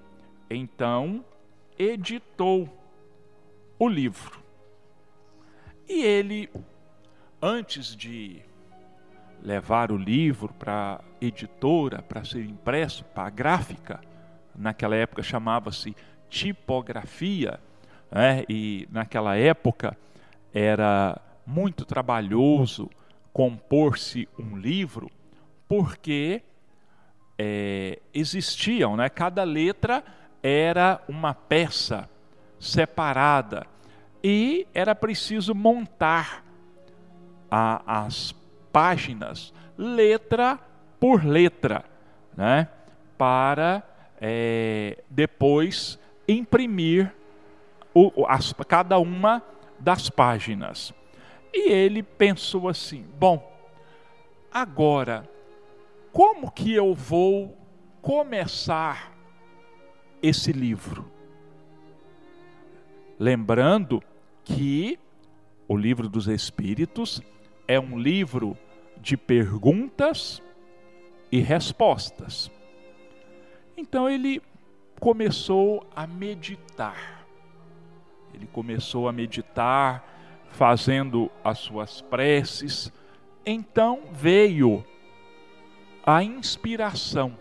[0.48, 1.24] então
[1.78, 2.68] editou
[3.78, 4.42] o livro.
[5.88, 6.48] E ele,
[7.42, 8.40] antes de
[9.42, 14.00] levar o livro para editora, para ser impresso, para gráfica,
[14.54, 15.94] naquela época chamava-se
[16.30, 17.60] tipografia,
[18.10, 18.44] né?
[18.48, 19.96] e naquela época
[20.52, 22.88] era muito trabalhoso
[23.32, 25.10] compor-se um livro,
[25.68, 26.42] porque
[27.38, 29.08] é, existiam, né?
[29.08, 30.04] cada letra
[30.42, 32.08] era uma peça
[32.60, 33.66] separada
[34.22, 36.44] e era preciso montar
[37.50, 38.32] a, as
[38.72, 40.58] páginas, letra
[41.00, 41.84] por letra,
[42.36, 42.68] né?
[43.18, 43.82] para
[44.20, 47.12] é, depois imprimir
[47.94, 49.42] o, as, cada uma
[49.78, 50.92] das páginas.
[51.52, 53.52] E ele pensou assim: bom,
[54.52, 55.28] agora,
[56.12, 57.56] como que eu vou
[58.02, 59.12] começar
[60.20, 61.10] esse livro?
[63.18, 64.02] Lembrando
[64.42, 64.98] que
[65.68, 67.22] o livro dos Espíritos
[67.66, 68.58] é um livro
[68.98, 70.42] de perguntas
[71.30, 72.50] e respostas.
[73.76, 74.42] Então ele
[75.00, 77.13] começou a meditar.
[78.34, 80.04] Ele começou a meditar,
[80.50, 82.92] fazendo as suas preces.
[83.46, 84.84] Então veio
[86.04, 87.36] a inspiração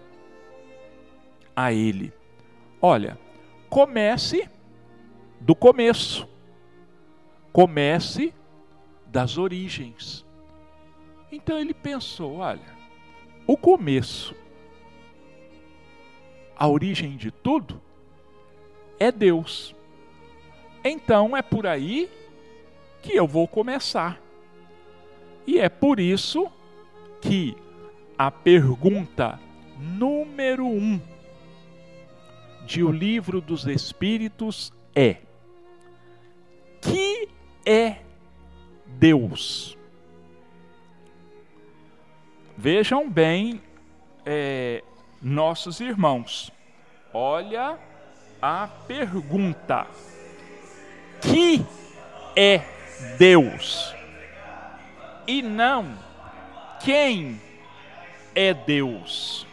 [1.55, 2.13] a ele.
[2.81, 3.17] Olha,
[3.69, 4.49] comece
[5.39, 6.27] do começo.
[7.51, 8.33] Comece
[9.07, 10.25] das origens.
[11.31, 12.73] Então ele pensou: olha,
[13.45, 14.35] o começo
[16.63, 17.81] a origem de tudo
[18.99, 19.75] é Deus.
[20.83, 22.09] Então é por aí
[23.01, 24.19] que eu vou começar.
[25.45, 26.51] E é por isso
[27.21, 27.55] que
[28.17, 29.39] a pergunta
[29.77, 30.99] número um
[32.65, 35.17] de O Livro dos Espíritos é:
[36.81, 37.27] Que
[37.65, 37.97] é
[38.85, 39.77] Deus?
[42.57, 43.61] Vejam bem
[44.25, 44.83] é,
[45.21, 46.51] nossos irmãos.
[47.13, 47.77] Olha
[48.41, 49.87] a pergunta:
[51.23, 51.65] Que
[52.35, 52.61] é
[53.17, 53.95] Deus?
[55.27, 55.97] E não
[56.83, 57.39] quem
[58.35, 59.47] é Deus?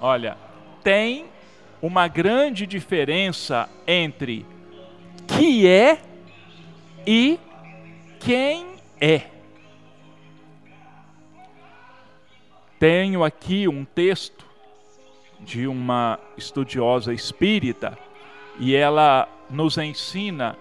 [0.00, 0.36] Olha,
[0.82, 1.26] tem
[1.80, 4.44] uma grande diferença entre
[5.28, 6.00] que é
[7.06, 7.38] e
[8.18, 8.66] quem
[9.00, 9.22] é.
[12.80, 14.44] Tenho aqui um texto
[15.38, 17.96] de uma estudiosa espírita
[18.58, 20.56] e ela nos ensina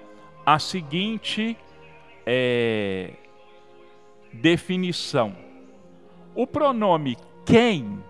[0.45, 1.57] a seguinte
[2.25, 3.11] é,
[4.31, 5.35] definição:
[6.33, 8.01] o pronome quem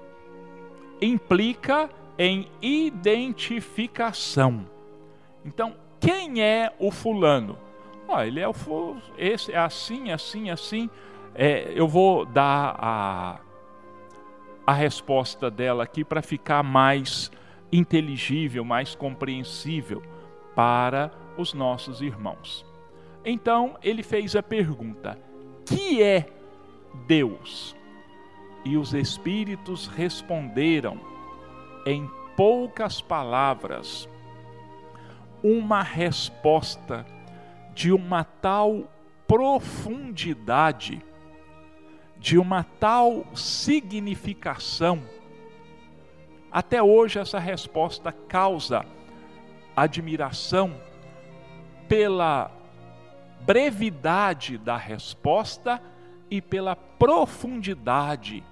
[1.02, 4.66] implica em identificação.
[5.46, 7.58] Então, quem é o fulano?
[8.08, 8.54] Oh, ele é o
[9.18, 10.90] esse é assim, assim, assim.
[11.36, 13.40] É, eu vou dar a
[14.66, 17.32] a resposta dela aqui para ficar mais
[17.72, 20.04] inteligível, mais compreensível
[20.58, 22.66] para os nossos irmãos.
[23.24, 25.16] Então ele fez a pergunta:
[25.64, 26.28] que é
[27.06, 27.76] Deus?
[28.66, 31.00] E os espíritos responderam
[31.86, 34.10] em poucas palavras,
[35.44, 37.06] uma resposta
[37.76, 38.92] de uma tal
[39.28, 41.04] profundidade
[42.18, 45.04] de uma tal significação.
[46.52, 48.84] Até hoje, essa resposta causa
[49.78, 50.76] admiração
[51.88, 52.50] pela
[53.42, 55.80] brevidade da resposta
[56.32, 58.44] e pela profundidade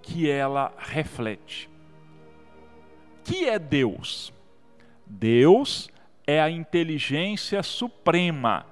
[0.00, 1.68] que ela reflete.
[3.24, 4.32] Que é Deus?
[5.04, 5.90] Deus
[6.24, 8.64] é a inteligência suprema,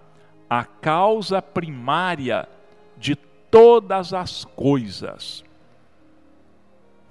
[0.49, 2.49] a causa primária
[2.97, 5.45] de todas as coisas.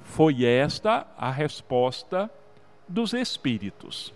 [0.02, 2.32] Foi esta a resposta
[2.88, 4.14] dos Espíritos.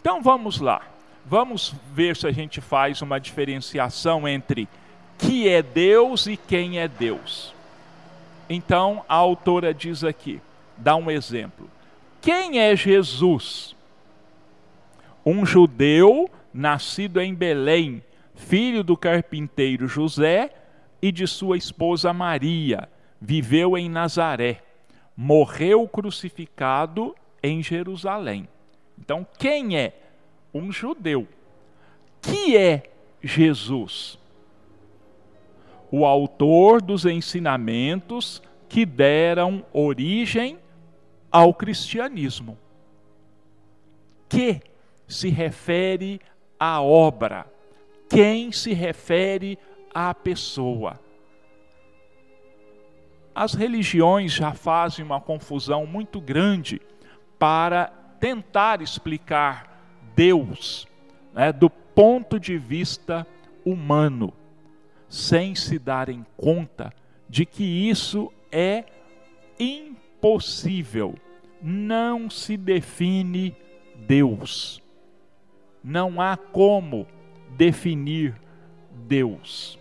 [0.00, 0.82] Então vamos lá,
[1.24, 4.68] vamos ver se a gente faz uma diferenciação entre
[5.18, 7.54] que é Deus e quem é Deus.
[8.48, 10.40] Então a autora diz aqui,
[10.76, 11.68] dá um exemplo.
[12.20, 13.74] Quem é Jesus?
[15.24, 18.02] Um judeu nascido em Belém,
[18.34, 20.52] filho do carpinteiro José
[21.02, 22.88] e de sua esposa Maria,
[23.20, 24.62] viveu em Nazaré,
[25.16, 28.48] morreu crucificado em Jerusalém.
[28.98, 29.94] Então, quem é?
[30.52, 31.26] Um judeu.
[32.20, 32.90] Que é
[33.22, 34.18] Jesus?
[35.90, 40.58] O autor dos ensinamentos que deram origem
[41.30, 42.58] ao cristianismo.
[44.28, 44.60] Que
[45.06, 46.20] se refere
[46.58, 47.46] à obra,
[48.08, 49.58] quem se refere
[49.94, 50.98] à pessoa.
[53.36, 56.80] As religiões já fazem uma confusão muito grande
[57.38, 59.78] para tentar explicar
[60.14, 60.88] Deus
[61.34, 63.26] né, do ponto de vista
[63.62, 64.32] humano,
[65.06, 66.90] sem se darem conta
[67.28, 68.86] de que isso é
[69.60, 71.14] impossível.
[71.60, 73.54] Não se define
[73.94, 74.82] Deus.
[75.84, 77.06] Não há como
[77.50, 78.34] definir
[78.90, 79.78] Deus.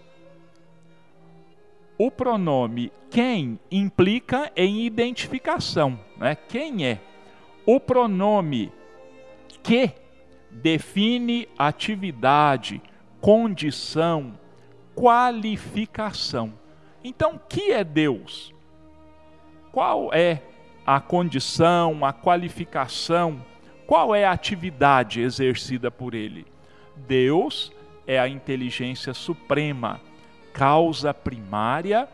[1.97, 6.35] O pronome quem implica em identificação, né?
[6.35, 6.99] Quem é?
[7.65, 8.71] O pronome
[9.63, 9.91] que
[10.51, 12.81] define atividade,
[13.21, 14.37] condição,
[14.93, 16.53] qualificação.
[17.03, 18.53] Então, que é Deus?
[19.71, 20.41] Qual é
[20.85, 23.43] a condição, a qualificação,
[23.87, 26.45] qual é a atividade exercida por ele?
[26.95, 27.71] Deus
[28.07, 30.01] é a inteligência suprema,
[30.55, 32.07] causa primária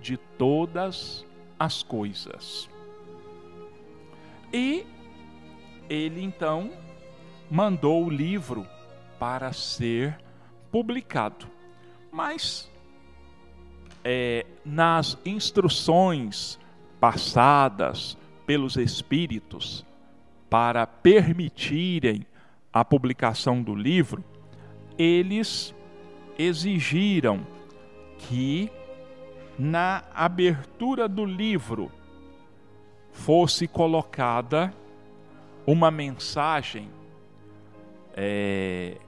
[0.00, 1.24] de todas
[1.56, 2.68] as coisas.
[4.52, 4.84] E
[5.88, 6.72] ele então
[7.48, 8.66] mandou o livro
[9.20, 10.18] para ser
[10.72, 11.46] publicado.
[12.10, 12.68] Mas
[14.02, 16.58] é, nas instruções
[16.98, 19.86] passadas pelos Espíritos
[20.50, 22.26] para permitirem
[22.72, 24.24] a publicação do livro,
[24.98, 25.72] eles
[26.36, 27.54] exigiram
[28.28, 28.70] que
[29.58, 31.90] na abertura do livro
[33.10, 34.72] fosse colocada
[35.66, 36.88] uma mensagem.
[38.14, 38.98] É,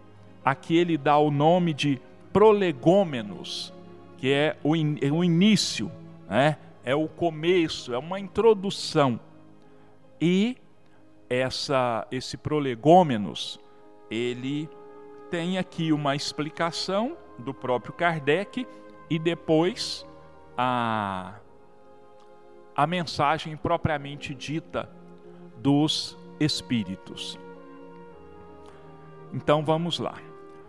[0.45, 2.01] aqui ele dá o nome de
[2.33, 3.73] prolegômenos,
[4.17, 5.91] que é o, in, é o início,
[6.29, 6.57] né?
[6.85, 9.21] é o começo, é uma introdução.
[10.21, 10.57] E
[11.29, 13.61] essa, esse prolegômenos,
[14.11, 14.69] ele
[15.31, 18.67] tem aqui uma explicação do próprio Kardec
[19.11, 20.07] e depois
[20.57, 21.35] a,
[22.77, 24.91] a mensagem propriamente dita
[25.57, 27.39] dos espíritos.
[29.33, 30.17] Então vamos lá.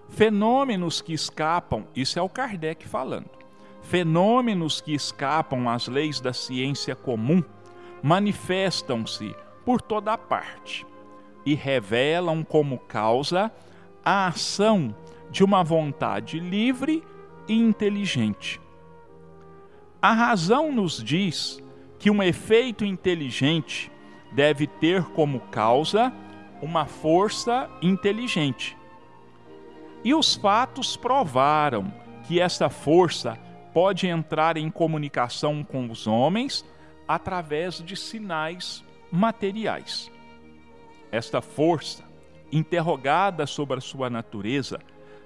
[0.09, 3.29] Fenômenos que escapam, isso é o Kardec falando.
[3.81, 7.43] Fenômenos que escapam às leis da ciência comum
[8.01, 10.85] manifestam-se por toda parte
[11.45, 13.51] e revelam como causa
[14.03, 14.95] a ação
[15.29, 17.03] de uma vontade livre
[17.49, 18.61] inteligente.
[20.01, 21.61] A razão nos diz
[21.97, 23.91] que um efeito inteligente
[24.31, 26.13] deve ter como causa
[26.61, 28.77] uma força inteligente.
[30.03, 31.91] E os fatos provaram
[32.25, 33.37] que essa força
[33.73, 36.65] pode entrar em comunicação com os homens
[37.07, 40.11] através de sinais materiais.
[41.11, 42.03] Esta força,
[42.51, 44.79] interrogada sobre a sua natureza,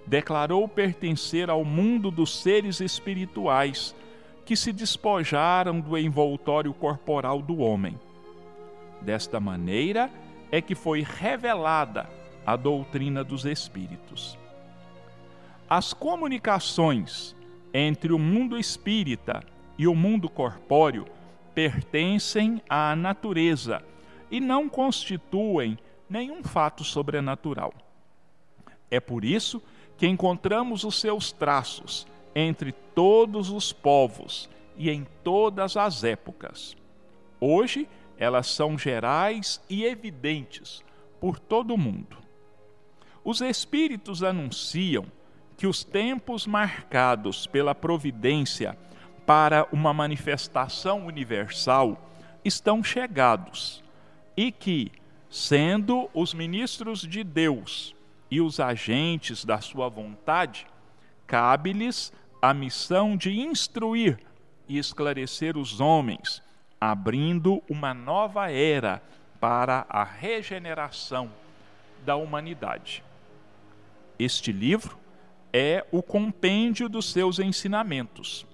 [0.05, 3.95] declarou pertencer ao mundo dos seres espirituais
[4.45, 7.97] que se despojaram do envoltório corporal do homem.
[9.01, 10.11] Desta maneira
[10.51, 12.09] é que foi revelada
[12.45, 14.37] a doutrina dos espíritos.
[15.69, 17.35] As comunicações
[17.73, 19.43] entre o mundo espírita
[19.77, 21.05] e o mundo corpóreo
[21.55, 23.81] pertencem à natureza
[24.29, 25.77] e não constituem
[26.09, 27.73] nenhum fato sobrenatural.
[28.91, 29.72] É por isso que
[30.07, 36.75] encontramos os seus traços entre todos os povos e em todas as épocas.
[37.39, 37.87] Hoje,
[38.17, 40.83] elas são gerais e evidentes
[41.19, 42.17] por todo o mundo.
[43.23, 45.05] Os Espíritos anunciam
[45.57, 48.77] que os tempos marcados pela providência
[49.25, 52.09] para uma manifestação universal
[52.43, 53.81] estão chegados
[54.35, 54.91] e que,
[55.29, 57.92] sendo os ministros de Deus
[58.33, 60.65] e os agentes da sua vontade,
[61.27, 62.11] cabe-lhes
[62.41, 64.17] a missão de instruir
[64.67, 66.41] e esclarecer os homens,
[66.81, 69.03] abrindo uma nova era
[69.39, 71.29] para a regeneração
[72.03, 73.03] da humanidade.
[74.17, 74.97] Este livro
[75.53, 78.47] é o compêndio dos seus ensinamentos.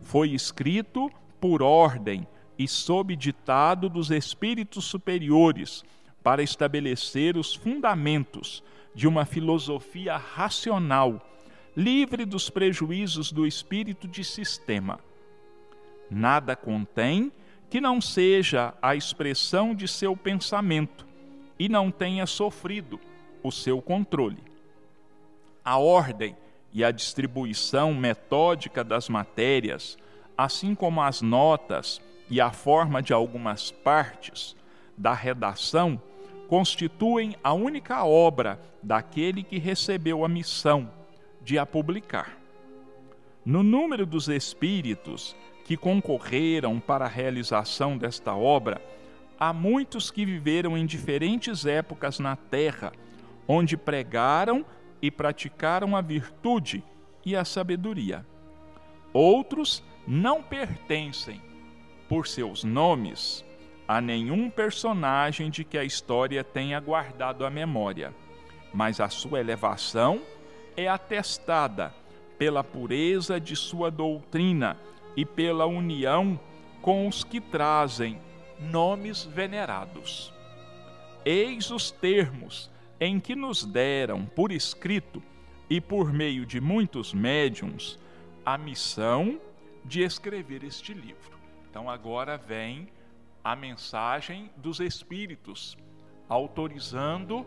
[0.00, 2.26] Foi escrito por ordem
[2.58, 5.84] e sob ditado dos espíritos superiores
[6.22, 8.62] para estabelecer os fundamentos
[8.94, 11.26] de uma filosofia racional
[11.76, 14.98] livre dos prejuízos do espírito de sistema.
[16.10, 17.32] Nada contém
[17.68, 21.06] que não seja a expressão de seu pensamento
[21.58, 22.98] e não tenha sofrido
[23.42, 24.42] o seu controle.
[25.64, 26.36] A ordem
[26.72, 29.96] e a distribuição metódica das matérias,
[30.36, 34.56] assim como as notas e a forma de algumas partes,
[34.96, 36.00] da redação
[36.50, 40.90] constituem a única obra daquele que recebeu a missão
[41.40, 42.36] de a publicar.
[43.44, 48.82] No número dos espíritos que concorreram para a realização desta obra,
[49.38, 52.90] há muitos que viveram em diferentes épocas na terra,
[53.46, 54.66] onde pregaram
[55.00, 56.82] e praticaram a virtude
[57.24, 58.26] e a sabedoria.
[59.12, 61.40] Outros não pertencem,
[62.08, 63.44] por seus nomes,
[63.90, 68.14] a nenhum personagem de que a história tenha guardado a memória,
[68.72, 70.22] mas a sua elevação
[70.76, 71.92] é atestada
[72.38, 74.76] pela pureza de sua doutrina
[75.16, 76.38] e pela união
[76.80, 78.16] com os que trazem
[78.60, 80.32] nomes venerados.
[81.24, 82.70] Eis os termos
[83.00, 85.20] em que nos deram por escrito
[85.68, 87.98] e por meio de muitos médiums
[88.46, 89.40] a missão
[89.84, 91.36] de escrever este livro.
[91.68, 92.88] Então agora vem
[93.42, 95.76] a mensagem dos Espíritos,
[96.28, 97.46] autorizando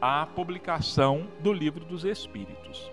[0.00, 2.90] a publicação do Livro dos Espíritos.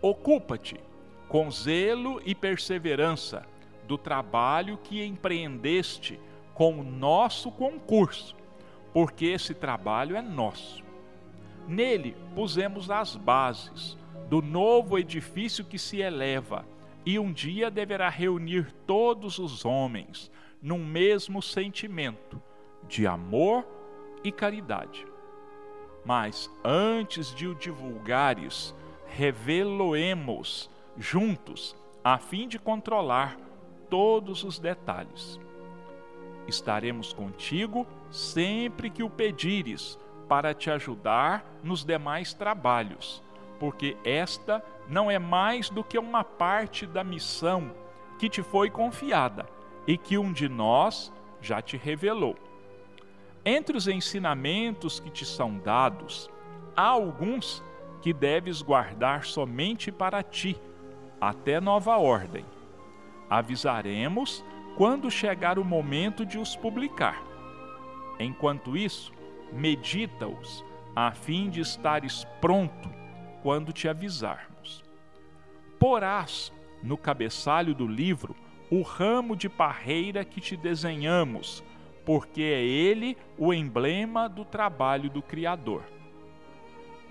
[0.00, 0.80] Ocupa-te
[1.28, 3.46] com zelo e perseverança
[3.86, 6.18] do trabalho que empreendeste
[6.54, 8.36] com o nosso concurso,
[8.92, 10.82] porque esse trabalho é nosso.
[11.66, 13.96] Nele pusemos as bases
[14.28, 16.64] do novo edifício que se eleva
[17.04, 20.30] e um dia deverá reunir todos os homens
[20.64, 22.40] num mesmo sentimento
[22.88, 23.66] de amor
[24.24, 25.06] e caridade.
[26.06, 28.74] Mas antes de o divulgares,
[29.06, 33.38] reveloemos juntos, a fim de controlar
[33.90, 35.38] todos os detalhes.
[36.48, 43.22] Estaremos contigo sempre que o pedires, para te ajudar nos demais trabalhos,
[43.60, 47.70] porque esta não é mais do que uma parte da missão
[48.18, 49.53] que te foi confiada
[49.86, 52.36] e que um de nós já te revelou.
[53.44, 56.30] Entre os ensinamentos que te são dados,
[56.74, 57.62] há alguns
[58.00, 60.60] que deves guardar somente para ti,
[61.20, 62.44] até nova ordem.
[63.28, 64.44] Avisaremos
[64.76, 67.22] quando chegar o momento de os publicar.
[68.18, 69.12] Enquanto isso,
[69.52, 70.64] medita-os,
[70.96, 72.90] a fim de estares pronto
[73.42, 74.82] quando te avisarmos.
[75.78, 78.34] Porás no cabeçalho do livro
[78.74, 81.62] o ramo de parreira que te desenhamos,
[82.04, 85.84] porque é ele o emblema do trabalho do Criador.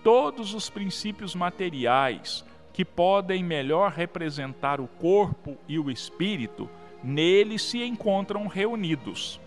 [0.03, 2.43] Todos os princípios materiais
[2.73, 6.69] que podem melhor representar o corpo e o espírito,
[7.01, 9.39] nele se encontram reunidos.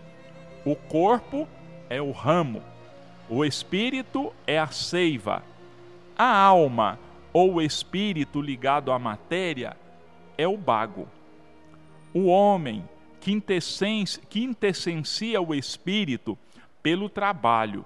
[0.65, 1.47] O corpo
[1.87, 2.63] é o ramo,
[3.29, 5.43] o espírito é a seiva,
[6.17, 6.97] a alma
[7.31, 9.77] ou espírito ligado à matéria
[10.35, 11.07] é o bago
[12.13, 12.87] o homem
[14.29, 16.37] quintessencia o espírito
[16.81, 17.85] pelo trabalho.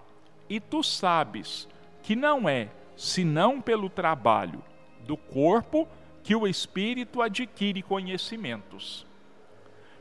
[0.49, 1.67] E tu sabes
[2.03, 4.63] que não é senão pelo trabalho
[5.05, 5.87] do corpo
[6.23, 9.05] que o espírito adquire conhecimentos.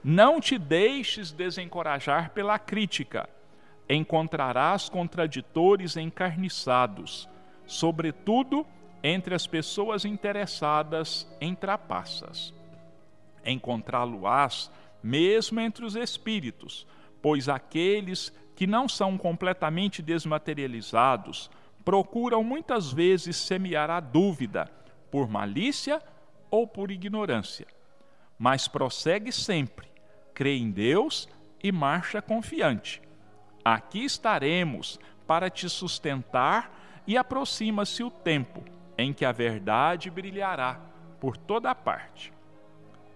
[0.04, 3.28] Não te deixes desencorajar pela crítica.
[3.88, 7.28] Encontrarás contraditores encarniçados,
[7.66, 8.66] sobretudo
[9.02, 12.52] entre as pessoas interessadas em trapaças
[13.44, 14.70] encontrá-lo-ás
[15.02, 16.86] mesmo entre os espíritos,
[17.22, 21.50] pois aqueles que não são completamente desmaterializados
[21.84, 24.70] procuram muitas vezes semear a dúvida
[25.10, 26.02] por malícia
[26.50, 27.66] ou por ignorância.
[28.38, 29.88] Mas prossegue sempre,
[30.34, 31.28] crê em Deus
[31.62, 33.02] e marcha confiante.
[33.64, 38.62] Aqui estaremos para te sustentar e aproxima-se o tempo
[38.96, 40.80] em que a verdade brilhará
[41.18, 42.32] por toda parte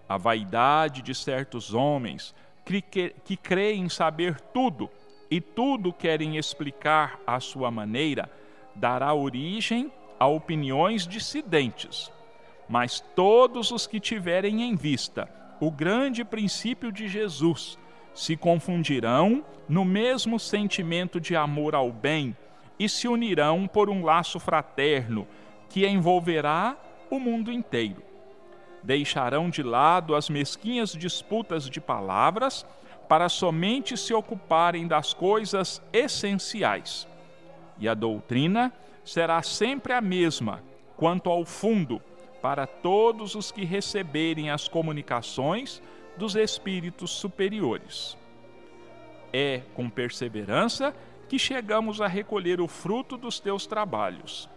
[0.07, 2.33] a vaidade de certos homens
[2.63, 4.89] que, que, que creem saber tudo
[5.29, 8.29] e tudo querem explicar à sua maneira,
[8.75, 12.11] dará origem a opiniões dissidentes.
[12.69, 15.29] Mas todos os que tiverem em vista
[15.59, 17.77] o grande princípio de Jesus
[18.13, 22.35] se confundirão no mesmo sentimento de amor ao bem
[22.77, 25.27] e se unirão por um laço fraterno
[25.69, 26.77] que envolverá
[27.09, 28.14] o mundo inteiro
[28.85, 32.65] deixarão de lado as mesquinhas disputas de palavras
[33.09, 37.07] para somente se ocuparem das coisas essenciais.
[37.79, 38.71] E a doutrina
[39.03, 40.63] será sempre a mesma
[40.95, 42.01] quanto ao fundo
[42.41, 45.81] para todos os que receberem as comunicações
[46.15, 48.15] dos espíritos superiores.
[49.33, 50.95] É com perseverança
[51.27, 54.47] que chegamos a recolher o fruto dos teus trabalhos.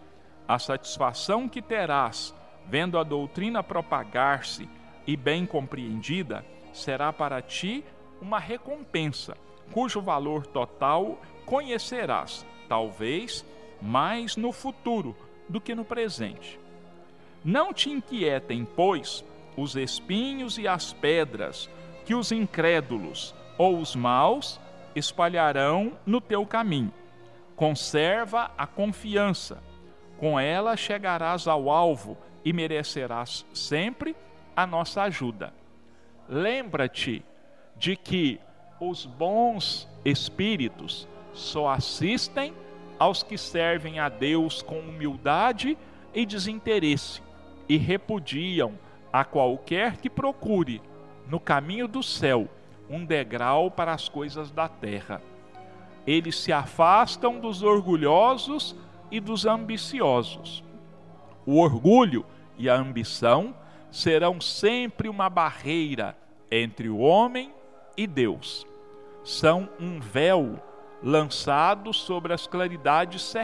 [0.47, 2.35] A satisfação que terás
[2.69, 4.69] vendo a doutrina propagar-se
[5.07, 7.85] e bem compreendida, será para ti
[8.21, 9.37] uma recompensa
[9.73, 13.45] cujo valor total conhecerás, talvez
[13.81, 15.17] mais no futuro
[15.49, 16.59] do que no presente.
[17.45, 19.25] Não te inquietem, pois,
[19.57, 21.71] os espinhos e as pedras
[22.05, 24.61] que os incrédulos ou os maus
[24.95, 26.93] espalharão no teu caminho.
[27.57, 29.63] Conserva a confiança,
[30.19, 32.17] com ela chegarás ao alvo
[32.49, 34.17] e merecerás sempre
[34.57, 35.53] a nossa ajuda.
[36.27, 37.23] Lembra-te
[37.77, 38.41] de que
[38.81, 42.55] os bons espíritos só assistem
[42.99, 45.77] aos que servem a Deus com humildade
[46.15, 47.21] e desinteresse
[47.69, 48.79] e repudiam
[49.13, 50.81] a qualquer que procure,
[51.29, 52.49] no caminho do céu,
[52.89, 55.21] um degrau para as coisas da terra.
[56.07, 58.75] Eles se afastam dos orgulhosos
[59.11, 60.65] e dos ambiciosos.
[61.45, 62.25] O orgulho
[62.59, 63.55] e a ambição
[63.91, 66.17] serão sempre uma barreira
[66.51, 67.53] entre o homem
[67.97, 68.67] e Deus.
[69.25, 70.63] São um véu
[71.03, 73.35] lançado sobre as claridades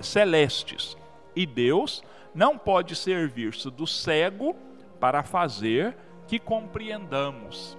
[0.00, 0.96] celestes,
[1.34, 2.02] e Deus
[2.34, 4.56] não pode servir-se do cego
[4.98, 5.96] para fazer
[6.26, 7.76] que compreendamos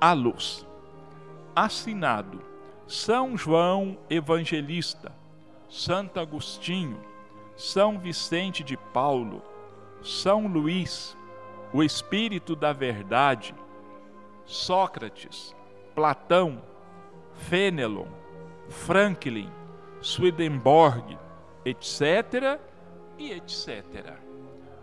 [0.00, 0.66] a luz.
[1.54, 2.42] Assinado
[2.86, 5.12] São João Evangelista,
[5.68, 7.00] Santo Agostinho,
[7.56, 9.42] São Vicente de Paulo,
[10.04, 11.16] São Luís,
[11.72, 13.54] o Espírito da Verdade,
[14.44, 15.56] Sócrates,
[15.94, 16.62] Platão,
[17.32, 18.06] Fenelon,
[18.68, 19.50] Franklin,
[20.02, 21.18] Swedenborg,
[21.64, 22.60] etc.
[23.18, 24.18] e etc.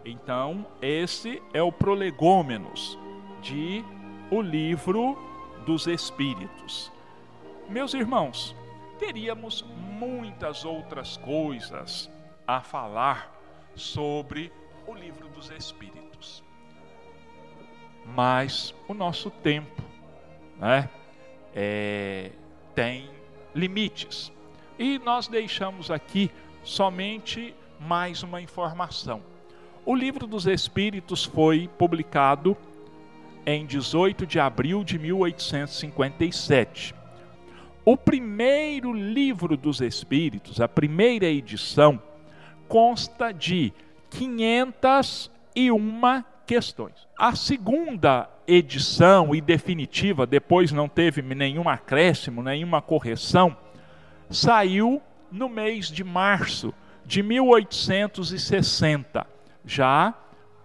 [0.03, 2.97] Então, esse é o prolegômenos
[3.43, 3.85] de
[4.31, 5.15] o livro
[5.67, 6.91] dos Espíritos.
[7.69, 8.55] Meus irmãos,
[8.97, 9.63] teríamos
[9.99, 12.09] muitas outras coisas
[12.47, 13.31] a falar
[13.75, 14.51] sobre
[14.91, 16.43] o livro dos Espíritos.
[18.13, 19.81] Mas o nosso tempo
[20.59, 20.89] né,
[21.55, 22.31] é,
[22.75, 23.09] tem
[23.55, 24.31] limites.
[24.77, 26.29] E nós deixamos aqui
[26.63, 29.21] somente mais uma informação.
[29.85, 32.57] O livro dos Espíritos foi publicado
[33.45, 36.93] em 18 de abril de 1857.
[37.83, 41.99] O primeiro livro dos Espíritos, a primeira edição,
[42.67, 43.73] consta de
[44.11, 47.07] 501 questões.
[47.17, 53.55] A segunda edição e definitiva, depois não teve nenhum acréscimo, nenhuma correção,
[54.29, 55.01] saiu
[55.31, 56.73] no mês de março
[57.05, 59.25] de 1860,
[59.65, 60.13] já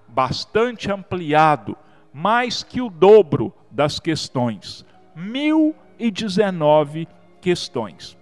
[0.08, 1.76] bastante ampliado,
[2.12, 4.84] mais que o dobro das questões,
[5.14, 7.06] 1019
[7.40, 8.18] questões.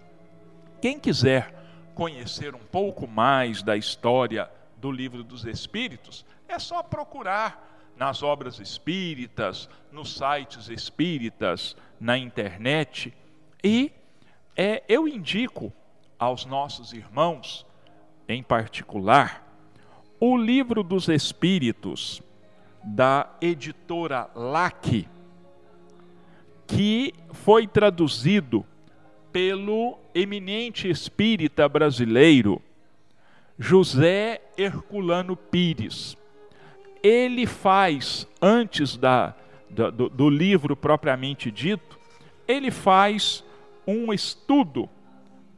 [0.81, 1.55] Quem quiser
[1.95, 4.51] conhecer um pouco mais da história
[4.85, 13.15] do Livro dos Espíritos, é só procurar nas obras espíritas, nos sites espíritas, na internet.
[13.63, 13.91] E
[14.55, 15.73] é, eu indico
[16.19, 17.65] aos nossos irmãos,
[18.29, 19.43] em particular,
[20.21, 22.21] o livro dos Espíritos,
[22.83, 25.09] da editora LAC,
[26.67, 28.67] que foi traduzido
[29.33, 32.61] pelo eminente espírita brasileiro
[33.59, 36.17] José Herculano Pires
[37.05, 39.35] ele faz, antes da,
[39.69, 42.01] do, do livro propriamente dito,
[42.49, 43.45] ele faz
[43.87, 44.89] um estudo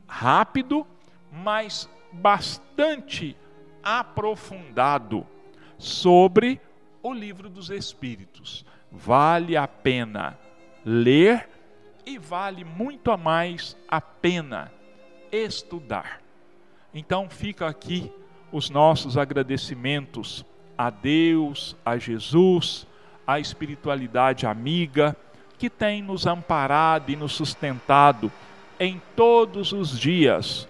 [0.09, 0.85] rápido,
[1.31, 3.37] mas bastante
[3.81, 5.25] aprofundado
[5.79, 6.61] sobre
[7.01, 8.67] o livro dos Espíritos.
[8.91, 10.37] Vale a pena
[10.85, 11.49] ler
[12.05, 14.73] e vale muito a mais a pena
[15.31, 16.26] estudar.
[16.99, 18.11] Então fica aqui
[18.51, 20.47] os nossos agradecimentos
[20.79, 22.87] a Deus, a Jesus,
[23.27, 25.15] a espiritualidade amiga
[25.59, 28.33] que tem nos amparado e nos sustentado
[28.81, 30.67] em todos os dias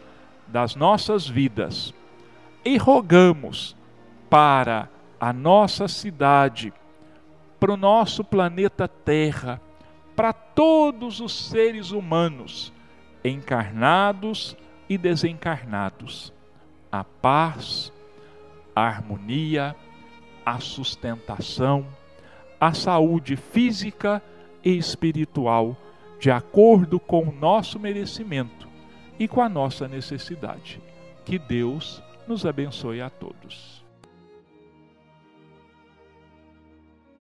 [0.49, 1.95] das nossas vidas.
[2.65, 3.77] E rogamos
[4.29, 4.89] para
[5.21, 6.73] a nossa cidade,
[7.61, 9.61] para o nosso planeta Terra,
[10.17, 12.73] para todos os seres humanos,
[13.25, 14.57] encarnados
[14.89, 16.33] e desencarnados,
[16.91, 17.93] a paz,
[18.75, 19.75] a harmonia,
[20.45, 21.87] a sustentação,
[22.61, 24.23] a saúde física
[24.65, 25.77] e espiritual,
[26.19, 28.69] de acordo com o nosso merecimento
[29.19, 30.81] e com a nossa necessidade.
[31.25, 33.76] Que Deus nos abençoe a todos.